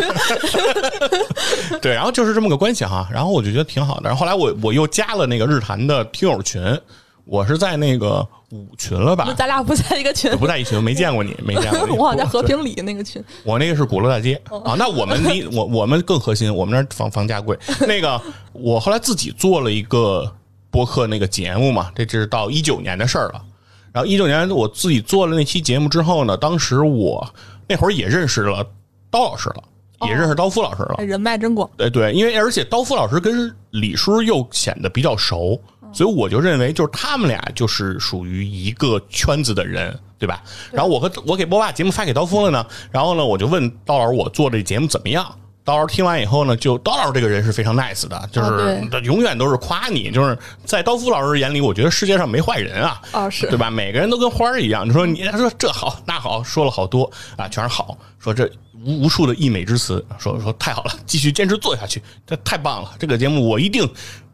[1.83, 3.09] 对，然后就是这么个关系哈。
[3.13, 4.03] 然后我就觉得挺好的。
[4.05, 6.63] 然后后来我我又加了那个日坛的听友群，
[7.29, 9.35] 我是在那个五群了吧就？
[9.35, 11.95] 咱俩不在一个群，不在一群，没见过你， 没见过你。
[11.95, 13.23] 我好像在和平里那个群。
[13.45, 17.57] 我那个是鼓楼大街啊，那我们离我我们更核心，我们那儿房房价贵。
[17.87, 18.21] 那个
[18.55, 20.35] 我后来自己做了一个
[20.71, 23.43] 播客那个节目嘛，这是到一九年的事儿了。
[23.93, 27.29] 然后一九年我自己做了那期节目之后呢，当时我
[27.67, 28.67] 那会儿也认识了
[29.11, 29.63] 刀老师了，
[30.07, 30.95] 也认识刀夫老师了。
[30.99, 35.61] 哎人脉真广，对对，因为而且刀夫老师跟李叔又显得比较熟，
[35.93, 40.43] 所以我就认为就是他们俩就是属于一个圈子的人，对吧？
[40.73, 45.27] 然后我和我给波霸节目发给刀锋了呢，然后呢我就问刀老师我做这节目怎么样？
[45.65, 53.71] 刀老师听完以后呢，就刀老师这个人是非常 nice 的，就哦是永远都是夸你，就是在刀夫老师眼里，我觉得世界上没坏人啊，哦是对吧？
[53.71, 54.89] 每个人都跟花儿一样。
[54.89, 57.99] 你说你他说这好那好，说了好多啊，全是好。
[58.19, 58.51] 说这
[58.83, 62.93] 无无数的溢美之词，说说太好了，继续坚持做下去，这太棒了。
[62.99, 63.87] 这个节目我一定，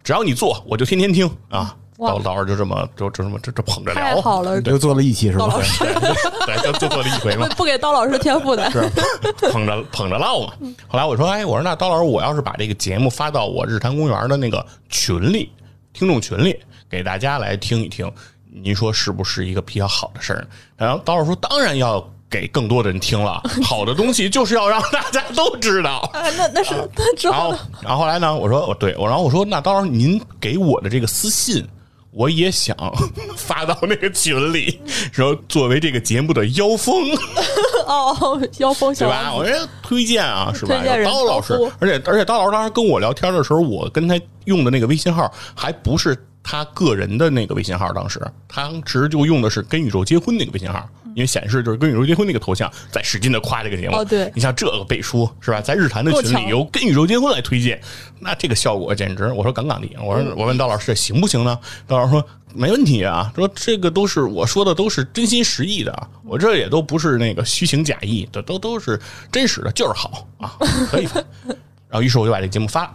[0.05, 1.75] 只要你做，我就天天听啊。
[1.99, 5.63] 哇刀刀就这么就就这么这这捧着聊，太好了，又做了一期是吧刀老？
[5.63, 5.85] 师
[6.45, 7.55] 对，就 就做了一回嘛不。
[7.63, 8.83] 不给刀老师天赋的，是
[9.53, 10.53] 捧着捧着唠嘛。
[10.89, 15.53] 后来我说，哎，我说那刀老师，我要是把这个节目发到我日坛公园的那个群里，
[15.93, 16.59] 听众群里，
[16.91, 18.11] 给大家来听一听，
[18.51, 20.45] 您说是不是一个比较好的事儿？
[20.77, 22.05] 然后刀老师说，当然要。
[22.35, 25.99] 给更多的人听了，好的东西就是要让大家都知道。
[26.13, 31.65] 啊，那那是那之然后然后后来呢，我说，哦，对，我然后我说，那到时候您给我的这个私信，
[32.11, 32.77] 我也想
[33.37, 34.81] 发到那个群里，
[35.13, 37.05] 说作为这个节目的妖风。
[37.87, 39.33] 哦，妖风小对吧？
[39.33, 40.83] 我这推荐啊， 是吧？
[41.05, 53.97] 刀老师，而且而且刀老师当时跟我聊天的时候，我跟他用的那个微信号还不是他个人的那个微信号，当时他当时就用的是跟宇宙结婚那个微信号，因为显示就是跟宇宙结婚那个头像，在使劲的夸这个节目。
[53.97, 55.61] 哦对你像这个背书是吧？
[55.61, 57.81] 在日坛的群里由跟宇宙结婚来推荐，
[58.21, 59.89] 那这个效果简直，我说杠杠的。
[60.03, 61.59] 我说我问刀老师这行不行呢？
[61.87, 69.01] 刀老师说没问题啊，说这个都是我说的都是真心实意的啊，我这也都不是那个虚情假意的，都都是
[69.33, 70.55] 真实的，就是好啊，
[70.91, 71.23] 可以发。
[71.89, 72.93] 然后于是我就把这节目发了，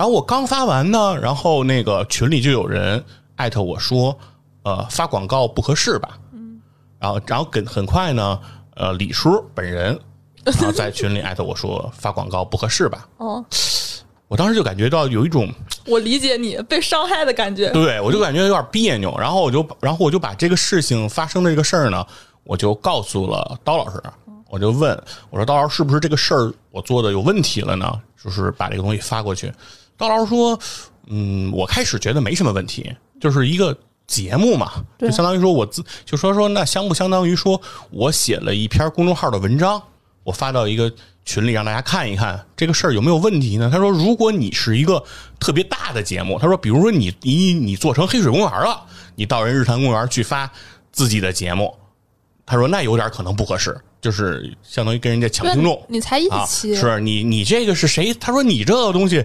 [0.00, 3.04] 然后我刚发完呢，然后那个群里就有人
[3.36, 4.18] 艾特我说，
[4.62, 6.18] 呃，发广告不合适吧？
[6.32, 6.58] 嗯，
[6.98, 8.40] 然后然后跟很快呢，
[8.76, 10.00] 呃，李叔本人。
[10.42, 13.06] 然后在群里艾特我说发广告不合适吧？
[13.18, 13.44] 哦，
[14.26, 15.52] 我当时就感觉到有一种
[15.84, 17.68] 我理解你被伤害的感觉。
[17.72, 22.02] 对，我就感觉有点别扭，然后我就，然后我就把这个事情发生的这个事儿呢，
[22.44, 24.02] 我就告诉了刀老师，
[24.48, 28.00] 我就问我说，刀老师是不是这个事儿我做的有问题了呢？
[28.24, 29.52] 就是把这个东西发过去。
[30.00, 30.58] 刀老师说，
[31.08, 37.60] 嗯，我开始觉得没什么问题，就是一个节目嘛，就相当于说我自就说说那相不相当于说
[37.90, 39.82] 我写了一篇公众号的文章，
[40.24, 40.90] 我发到一个
[41.26, 43.68] 群里让大家看一看这个事儿有没有问题呢？
[43.70, 45.04] 他说，如果你是一个
[45.38, 48.82] 特别大的节目，他说，比如说你你你做成黑水公园了，
[49.16, 50.50] 你到人日坛公园去发
[50.90, 51.76] 自己的节目，
[52.46, 55.80] 他说那有点可能不合适，就是相当于跟人家抢听众。
[55.88, 58.14] 你才一啊，期，是你你这个是谁？
[58.14, 59.24] 他说你这个东西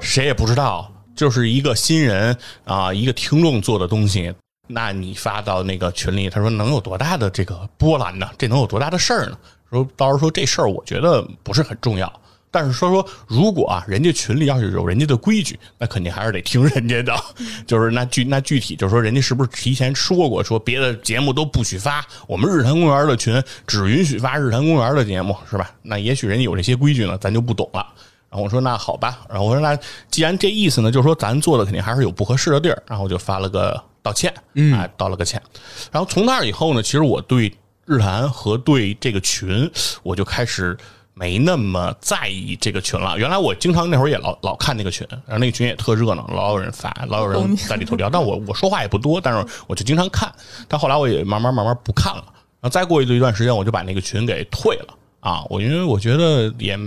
[0.00, 4.32] 谁也不知道，就是一个新人啊，一个听众做的东西，
[4.66, 8.28] 那你发到那个群里，他说能有多大的这个波澜呢？
[8.36, 9.38] 这能有多大的事儿呢？
[9.70, 12.12] 说到时候说这事儿，我觉得不是很重要。
[12.48, 17.14] 但是说说，如果啊，人家群里要是有人家的规矩，那肯定还是得听人家的。
[17.66, 25.70] 就是那具那具体，就是说人家是不是提前说过，说别的节目都不许发，我们日坛公园的群只允许发日坛公园的节目，是吧？
[25.82, 27.86] 那也许人家有这些规矩呢，咱就不懂了。
[28.36, 29.74] 然后我说那好吧，然后我说那
[30.10, 34.30] 既然这意思呢，就是说咱做的肯定还是有不合适的地儿，然后我就发了个道歉，
[34.74, 35.42] 啊，道了个歉。
[35.90, 37.50] 然后从那以后呢，其实我对
[37.86, 39.70] 日坛和对这个群，
[40.02, 40.76] 我就开始。
[41.18, 43.16] 没那么在意这个群了。
[43.16, 48.10] 原来我经常那会儿也老老看那个群，然后那个群也特热闹，老有人发，老有人在里头聊。
[48.10, 50.30] 但我我说话也不多，但是我就经常看。
[50.68, 52.22] 但后来我也慢慢慢慢不看了。
[52.60, 54.94] 然后再过一段时间，我就把那个群给退了
[55.26, 55.44] 啊。
[55.50, 56.78] 我因为我觉得也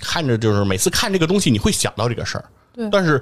[0.00, 2.44] 看着就是每次看这个东西，你会想到这个事儿。
[2.74, 2.88] 对。
[2.90, 3.20] 但是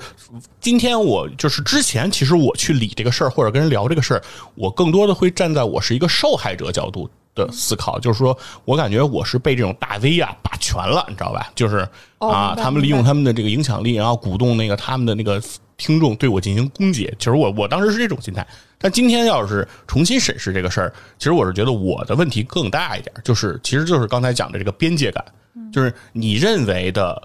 [0.61, 4.23] 今天我就是之前，其实我去理这个事儿或者跟人聊这个事儿，
[4.55, 7.09] 我更多的会站在我是一个受害者角度。
[7.33, 11.49] 的思考就是说，我感觉我是被这种大 V 啊把权了，你知道吧？
[11.55, 15.40] 就是啊，他们利用他们的这个影响力，然后鼓动那个他们的那个
[15.81, 17.11] 听众对我进行攻击。
[17.19, 18.47] 其实我我当时是这种心态，
[18.79, 25.25] 但今天要是重新审视这个事儿，其实我是觉得我的问题更大一点，就是其实就是刚才讲的这个边界感，
[25.73, 27.21] 就是你认为的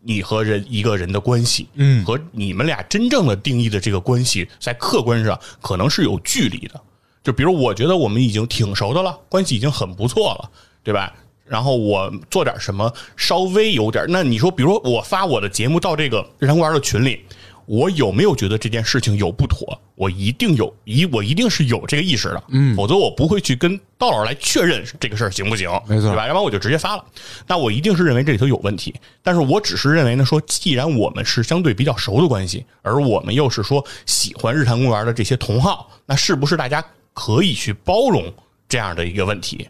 [0.00, 6.80] 你和人一个人的关系，嗯，和你们俩真正的定义的这个关系，在客观上可能是有距离的。
[7.22, 10.50] 就比如，我觉得我们已经挺熟的了，关系已经很不错了，
[10.82, 11.12] 对吧？
[11.44, 17.24] 然后我做点什么，稍微有点，那你说，比如说我发我的节目到这个日常公园的群里，
[17.70, 19.80] 我有没有觉得这件事情有不妥？
[19.94, 26.26] 我一定有，一我一定是有这个意识的，嗯，否则我不会去跟道老来确认这个事儿行不行，没错，对吧？
[26.26, 27.04] 要不然我就直接发了，
[27.46, 28.92] 那我一定是认为这里头有问题。
[29.22, 36.84] 但是我只是认为呢，说既然我们是相对比较熟的关系，而我们又是说喜欢日坛公园的这些同好，那是不是大家？
[37.12, 38.32] 可以去包容
[38.68, 39.68] 这样的一个问题，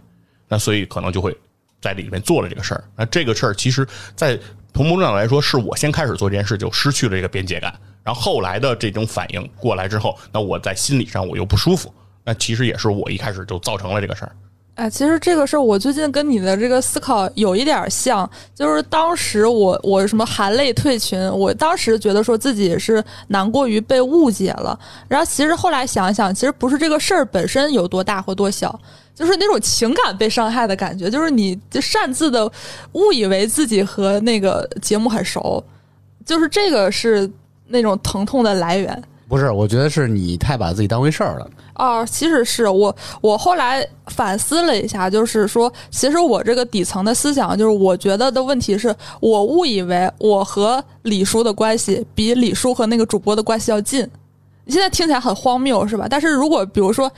[0.48, 1.36] 那所以可能就会
[1.82, 2.84] 在里面做了这个事儿。
[2.96, 4.38] 那这个事儿其实，在
[4.72, 7.74] 从某种角度来说，是我先开始做这件事就失去了这个边界感，
[8.10, 11.94] 然后后来的这种反应过来之后，那我在心理上我又不舒服，
[12.24, 14.32] 那其实也是我一开始就造成了这个事儿。
[14.74, 28.76] 哎，其实这个事儿我最近跟你的这个思考有一点像，就是当时我我什么含泪退群，我当时觉得说自己是难过于被误解了，然后其实后来想想，其实不是这个事儿本身有多大或多小，
[29.14, 32.50] 就是那种情感被伤害的感觉，就是你就擅自的
[32.94, 35.62] 误以为自己和那个节目很熟，
[36.24, 37.30] 就是这个是
[37.70, 39.02] 那种疼痛的来源。
[39.28, 41.50] 不是，我觉得是你太把自己当回事儿了。
[41.76, 54.02] 哦，其实是我，我后来反思了一下，就是说，其实我这个底层的思想，就是我觉得的问题是我误以为我和李叔的关系比李叔和那个主播的关系要近。
[54.64, 56.06] 你现在听起来很荒谬，是吧？
[56.10, 57.10] 但是如果比如说。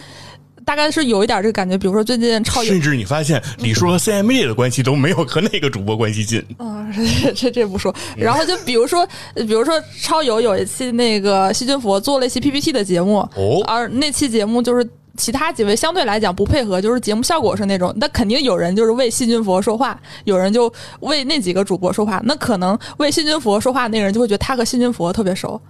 [0.64, 6.86] 大概是有一点这个感觉，比如说最近超甚至你发现李叔和 CMA 的关系都没有和那个主播关系近啊，
[7.34, 7.94] 这这不说。
[8.16, 25.60] 然后就比如说，比如说超友有一期那个细菌佛做了一期 PPT 的节目，哦，而那期节目就是其他几位相对来讲不配合，就是节目效果是那种，那肯定有人就是为细菌佛说话，有人就为那几个主播说话，那可能为细菌佛说话那个人就会觉得他和细菌佛特别熟。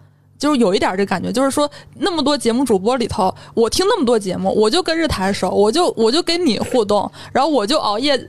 [0.42, 8.28] 就是有一点这感觉，就是说那么多节目主播里头，我听那么多节目，我就跟日坛熟，我就我就跟你互动，然后我就熬夜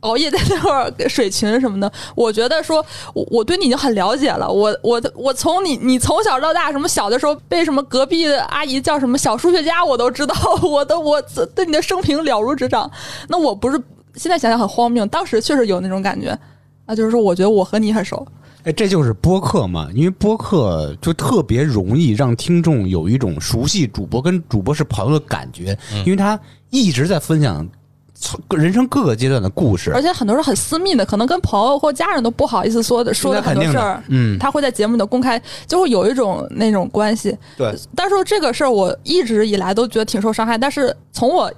[0.00, 1.90] 熬夜在那块儿水群什么的。
[2.14, 4.48] 我觉得说，我我对你已经很了解了。
[4.48, 10.36] 我我我从你你从小到大，什么小的时候被什么隔壁的阿姨叫什么小数学家， 我都知道。
[10.62, 11.20] 我都我
[11.56, 12.88] 对你的生平了如指掌。
[13.26, 13.82] 那我不是
[14.14, 16.38] 现在想想很荒谬，当时确实有那种感觉
[16.86, 18.24] 啊，就是说我觉得我和你很熟。
[18.68, 27.66] 哎，这就是播客嘛，因为播客就特别容易让听众有一种熟悉主播跟主播是朋友的感觉，因为他一直在分享
[28.14, 37.34] 从人生各个阶段的故事，而且很多是很私密的，可能跟朋友或家人都不好意思说的说的很多事儿，嗯，他会在节目里公开，就会有一种那种关系。
[37.56, 41.50] 对，但是这个事儿我一直以来都觉得挺受伤害，但是从我。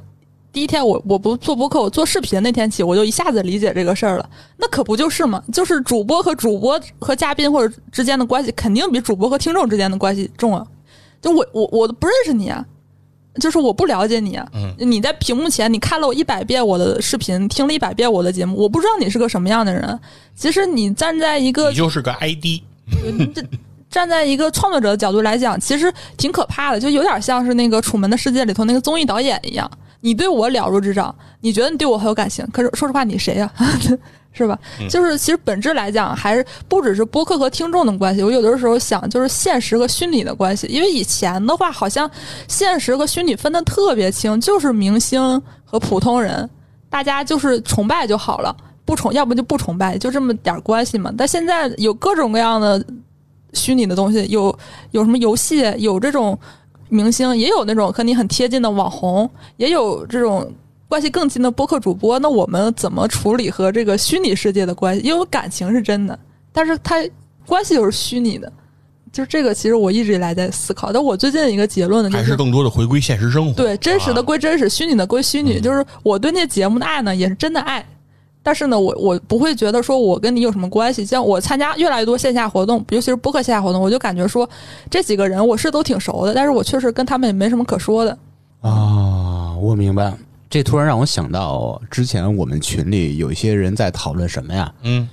[0.53, 4.29] 第一天我我不做播客，我做视频那天起，我就一下子理解这个事儿了。
[4.57, 5.43] 那可不就是嘛？
[5.53, 10.67] 就是主播和主播和嘉宾或者之间的关系，肯定比主播和听众之间的关系重啊。
[11.23, 12.65] 就我我我都不认识你啊，
[13.41, 14.45] 就是我不了解你啊。
[14.53, 19.99] 嗯，你在屏幕前，你看了我一百遍我的视频，听了一百遍我的节目，我不知道你是个什么样的人。
[20.35, 22.63] 其实你站在一个，你就是个 ID。
[23.33, 23.43] 这
[23.89, 29.71] 站在一个创作者的角度来讲，其实挺可怕的，就有点像是那个《楚门的世界》里头那个综艺导演一样。
[30.01, 33.53] 你对我了如指掌，你觉得你对我很有感情，可是说实话，你谁呀、
[34.33, 34.59] 是吧？
[34.89, 38.23] 就是其实本质来讲，还是不只是播客和听众的关系。
[38.23, 40.67] 我有的时候想，就是现实和虚拟的关系。
[40.69, 42.09] 因为以前的话，好像
[42.47, 45.21] 现实和虚拟分得特别清，就是明星
[45.65, 46.49] 和普通人，
[46.89, 51.13] 大家就是崇拜就好了，不崇要不就不崇拜，就这么点儿关系嘛。
[51.19, 52.83] 但现在有各种各样的
[53.53, 54.57] 虚拟的东西，有
[54.93, 56.39] 有什么游戏，有这种
[56.91, 60.53] 明星，也有那种和你很贴近的网红，也有这种
[60.89, 62.19] 关系更近的播客主播。
[62.19, 65.03] 那我们怎么处理和这个虚拟世界的关系？
[65.03, 66.19] 因为感情是真的，
[66.53, 66.97] 但是它
[67.47, 68.53] 关系又是虚拟的。
[69.13, 70.93] 就是这个，其实我一直以来在思考。
[70.93, 73.55] 但我最近的一个结论呢，就还是更多的回归现实生活。
[73.55, 75.61] 对，真实的啊归真实，虚拟的归虚拟。
[75.61, 77.85] 就是我对那节目的爱呢，也是真的爱。
[78.43, 81.05] 但是呢，我我不会觉得说我跟你有什么关系。
[81.05, 84.49] 像我参加越来越多线下活动，尤其是播客线下活动，我就感觉说
[84.89, 88.17] 这几个人我是都挺熟的，但是我确实跟他们也没什么可说的。
[88.63, 90.15] 啊，我明白。
[90.49, 95.09] 这突然让我想到，之前我们群里有一些人在讨论什么呀嗯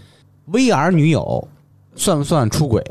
[0.51, 1.47] ，？VR 女友
[1.95, 2.84] 算不算出轨？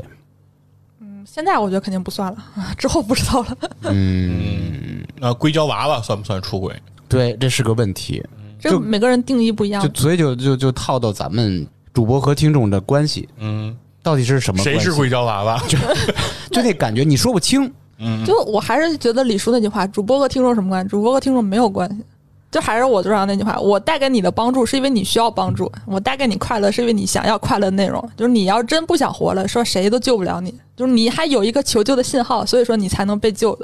[1.01, 2.37] 嗯现在我觉得肯定不算了，
[2.77, 3.57] 之后不知道了。
[3.81, 6.73] 嗯，那硅胶娃娃算不算出轨？
[7.09, 8.23] 对，这是个问题。
[8.59, 10.01] 这就每个人定义不一样就。
[10.01, 14.79] 所以就就就套到咱们主播和听众的关系，嗯，到底是什么关系？
[14.79, 15.61] 谁是硅胶娃娃？
[15.67, 15.77] 就
[16.51, 17.71] 就那感觉你说不清。
[17.99, 20.89] 嗯就我还是觉得李叔那句话，主播和听众什么关系？
[20.89, 22.03] 主播和听众没有关系。
[22.49, 28.01] 就还是我桌上那句话，我带给你的帮助是因为你需要帮助，我带给你快乐是因为你想要快乐的内容。
[28.15, 33.57] 就是你要真不想活了，说谁都救不了你，就是你还有一个求救的信号，所以说你才能被救。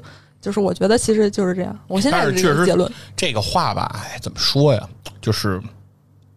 [0.43, 2.91] 就是我觉得其实就是这样，我现在但是确实这个结论。
[3.15, 4.85] 这个话吧，哎，怎么说呀？
[5.21, 5.61] 就是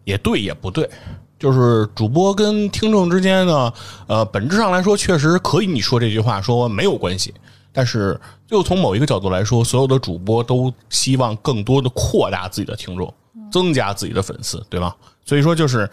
[0.05, 0.89] 也对也不对。
[1.37, 3.73] 就是主播跟听众之间呢，
[4.07, 7.33] 呃，本质上来说，确实可以你说这句话说没有关系。
[7.73, 13.13] 但是，又从某一个角度来说，所有的主播都希望更多的扩大自己的听众，
[13.51, 14.95] 增加自己的粉丝，对吧？
[15.25, 15.87] 所以说，就是，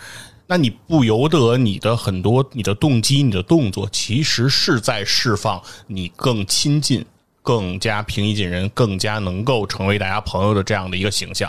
[0.47, 7.05] 那你不由得你的很多你的动机、你的动作，其实是在释放你更亲近、
[7.45, 11.49] 更加平易近人、更加能够成为大家朋友的这样的一个形象。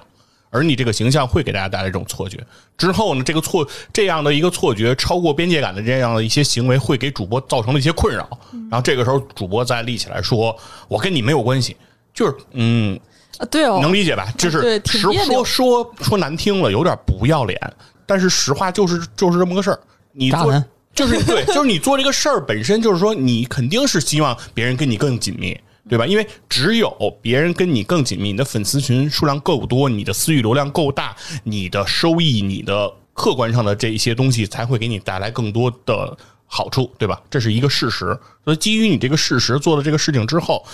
[0.52, 2.38] 而你这个形象会给大家带来一种错觉。
[2.78, 8.30] 之后呢，这个错这样的一个错觉超过边界感的这样的一些行为，会给主播造成了一些困扰。
[8.70, 10.56] 然后这个时候，主播再立起来说
[10.88, 11.76] ：“我跟你没有关系。”
[12.14, 12.98] 就是嗯，
[13.38, 14.32] 啊，对哦，能理解吧？
[14.38, 17.60] 就是实说说说难听了，有点不要脸，
[18.06, 19.80] 但是实话就是就是这么个事儿。
[20.14, 26.06] 你做就是对，就是你做这个事儿本身就是说，你肯定是希望别人跟你更紧密，对吧？
[26.06, 26.90] 因为只有
[27.22, 36.18] 别人跟你更紧密，你的粉丝群数量够多，你的私域流量够大，你的收益、你的客观上的这一些东西才会给你带来更多的
[36.48, 37.22] 好处，对吧？
[37.30, 38.18] 这是一个事实。
[38.44, 40.66] 所以基于你这个事实做了这个事情之后，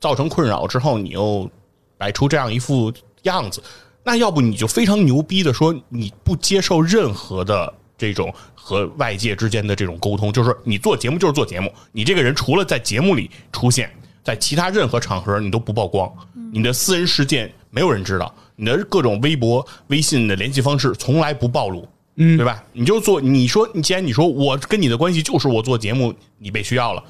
[0.00, 1.48] 造成困扰之后，你又
[1.96, 3.62] 摆出这样一副样子，
[4.02, 13.88] 那要不你就非常牛逼的说你不接受任何的这种和外界之间的这种沟通，就是说你做节目就是做节目，你这个人除了在节目里出现，
[14.22, 16.12] 在其他任何场合你都不曝光，
[16.52, 21.88] 你的私人事件没有人知道，你的各种微博、微信的联系方式从来不暴露。
[22.16, 22.62] 嗯，对吧？
[22.74, 27.02] 你就做，你说，你既然你说我跟你的关系就是我做节目，你被需要了，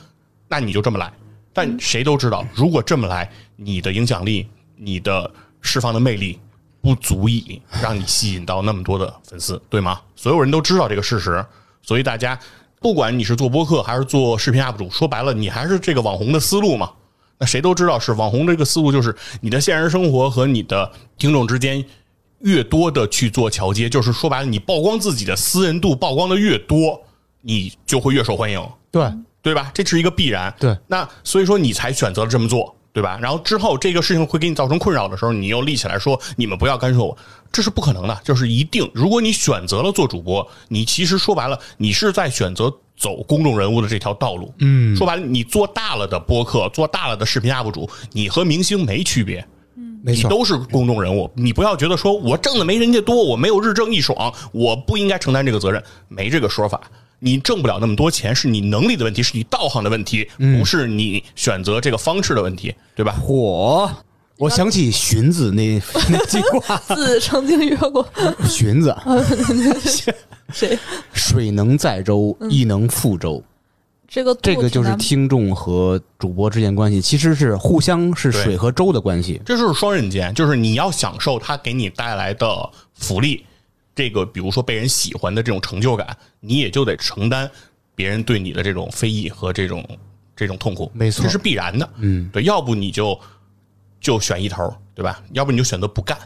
[0.46, 1.12] 那你就这么来。
[1.52, 4.46] 但谁都知道，如果这么来，你的影响力、
[4.76, 5.28] 你的
[5.60, 6.38] 释放的魅力
[6.80, 10.00] 不足以让你吸引到那么多的粉丝，对吗？
[10.14, 11.44] 所有人都知道这个事实，
[11.82, 12.38] 所以大家
[12.80, 16.92] 不管你是做播客还是做视频 UP 主，说白了，你还是这个网红的思路嘛。
[17.42, 20.88] 那谁都知道是网红这个思路，就是你的现实生活和你的
[21.18, 21.84] 听众之间
[22.38, 27.02] 越多的去做桥接，就是说白了，你曝光自己的私人度曝光的越多，
[27.40, 28.64] 你就会越受欢迎。
[28.92, 29.12] 对，
[29.42, 29.72] 对吧？
[29.74, 30.54] 这是一个必然。
[30.56, 33.18] 对，那所以说你才选择了这么做，对吧？
[33.22, 37.16] 然后之后这个事情会给你造成困扰的时候，你又立起来说你们不要干涉我，
[37.50, 38.20] 这是不可能的。
[38.22, 44.52] 就是一定，如果你选择了做主播，你其实说白了，你是在选择走公众人物的这条道路。
[44.58, 49.44] 嗯，说白了，你做大了的播客，做大了的视频 UP 主，你和明星没区别。
[50.04, 56.80] 没错，你都是公众人物，你不要觉得说我挣的没人家多，我没有日挣一爽，我不应该承担这个责任，没这个说法。
[57.24, 63.12] 你挣不了那么多钱，是你能力的问题，是你道行的问题，不是你选择这个方式的问题，对吧？
[63.12, 63.88] 火。
[64.38, 68.04] 我想起荀子那 那句话， 子曾经曰过
[68.44, 68.92] 荀子
[70.52, 70.76] 谁？
[71.12, 73.40] 水能载舟，亦能覆舟。
[74.08, 79.40] 这个这个就是听众和主播之间关系，其实是互相是水和舟的关系。
[79.46, 83.44] 这就是双刃剑，就是你要享受它给你带来的福利，
[83.94, 87.50] 这个比如说被人喜欢的这种成就感，你也就得承担
[87.94, 89.86] 别人对你的这种非议和这种
[90.34, 91.88] 这种痛苦，没错这是必然的。
[91.98, 93.18] 嗯，对，要不你就
[94.00, 95.22] 就选一头，对吧？
[95.32, 96.16] 要不你就选择不干。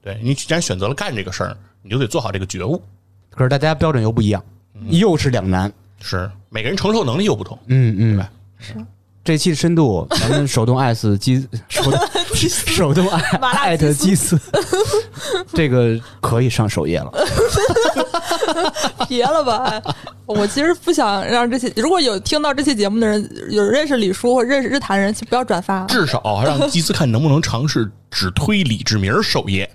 [0.00, 2.82] 对你既然选择了干这个事儿，你就得做好这个觉悟。
[3.30, 4.44] 可是大家标准又不一样，
[4.88, 5.72] 又是两难。
[6.00, 8.32] 是每个人承受能力又不同，嗯嗯，对吧
[9.24, 12.00] 这期深度， 咱们手动艾斯基手动
[12.48, 13.20] 手动艾
[13.58, 14.38] 艾特基斯，
[15.54, 17.10] 这个可以上首页了。
[19.08, 19.80] 别了吧！
[20.26, 25.84] 我其实不想让这些，如果有听到这期节目的人，有认识李叔或认识日坛人，请不要转发。
[25.86, 29.70] 至少让基斯看能不能尝试只推李志明首页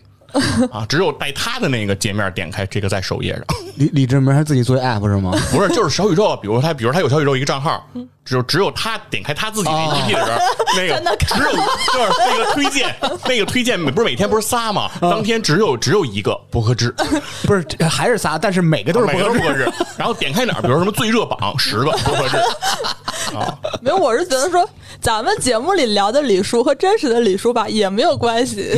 [0.72, 3.44] 啊，只有带他的那个界面点开这个在首页上，
[3.76, 5.32] 李李志明还自己做 app 是吗？
[5.52, 7.88] 不是就是小宇宙，比如他，比如他有小宇宙一个账号，
[8.28, 10.40] 只有只有他点开他自己的 APP 的时候，
[10.76, 11.52] 那个只有
[11.94, 12.94] 就是那个推荐，
[13.26, 14.92] 那个推荐不是每天不是仨吗？
[15.00, 16.94] 当天只有只有一个博客制，
[17.44, 19.40] 不是，还是仨，但是每个都是每不合适。
[19.40, 22.38] 个都是博客制，然后点开哪儿，比如什么最热榜十个博客制，
[23.82, 24.70] 没有，我是觉得说，
[25.00, 28.70] 咱们节目里聊的李叔和真实的李叔吧也没有关系，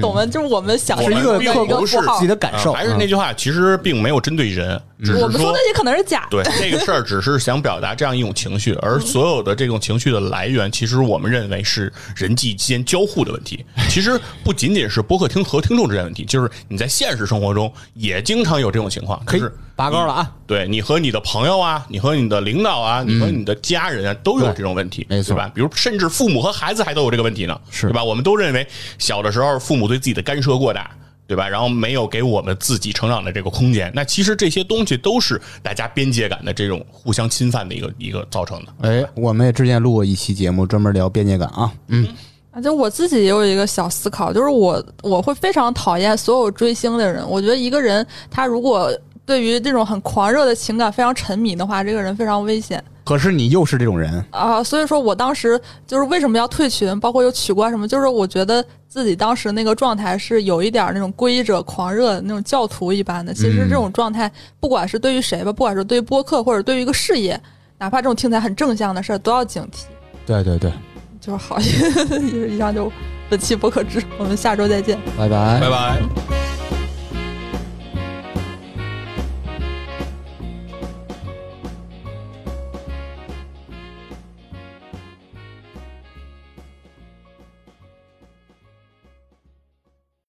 [0.00, 0.24] 懂吗？
[0.24, 6.42] 就是我们想是一个并一个不是符号自己的感受啊还是那句话，其实并没有针对人，只是我们说那些可能是假的。
[6.42, 13.64] 对这个事儿，只是想表达这样一种情绪，而所有的这种情绪的来源，其实我们认为是人际间交互的问题。
[13.88, 20.32] 其实不仅仅是播客厅和听众之间的问题，就是你在现实生活中也经常有这种情况，可以就是拔高了啊！
[20.46, 25.50] 对你和你的朋友啊，你和你的领导啊，你和你的家人啊，都有这种问题，没错吧？
[25.54, 28.02] 比如甚至父母和孩子还都有这个问题呢，是对吧？
[28.02, 28.66] 我们都认为
[28.98, 30.90] 小的时候父母对自己的干涉过大。
[31.26, 31.48] 对吧？
[31.48, 38.88] 然后没有给我们自己成长的这个空间，那其实这些东西都是大家边界感的这种互相侵犯的一个一个造成的。
[38.88, 41.72] 哎，我们也之前录过一期节目，专门聊边界感啊。
[41.88, 42.06] 嗯，
[42.50, 47.26] 啊，就我自己也有一个小思考，就是我我会非常讨厌所有追星的人。
[47.28, 48.92] 我觉得一个人他如果
[49.26, 54.62] 对于这种很狂热的情感非常沉迷的话，这个人非常危险可是你又是这种人，啊。
[54.62, 63.34] 所以说我当时就是为什么要退群，包括有取关什么，就是我觉得自己当时那个状态是有一点那种皈依者狂热那种教徒一般的。
[63.34, 67.38] 其实这种状态，不管是对于谁吧，不管是对于播客或者对于一个事业，
[67.78, 69.84] 哪怕这种听起来很正向的事儿，都要警惕。
[70.24, 70.72] 对对对，
[71.20, 72.90] 就是好， 以上就
[73.28, 74.98] 本期播客之，我们下周再见。
[75.18, 76.73] 拜拜拜拜。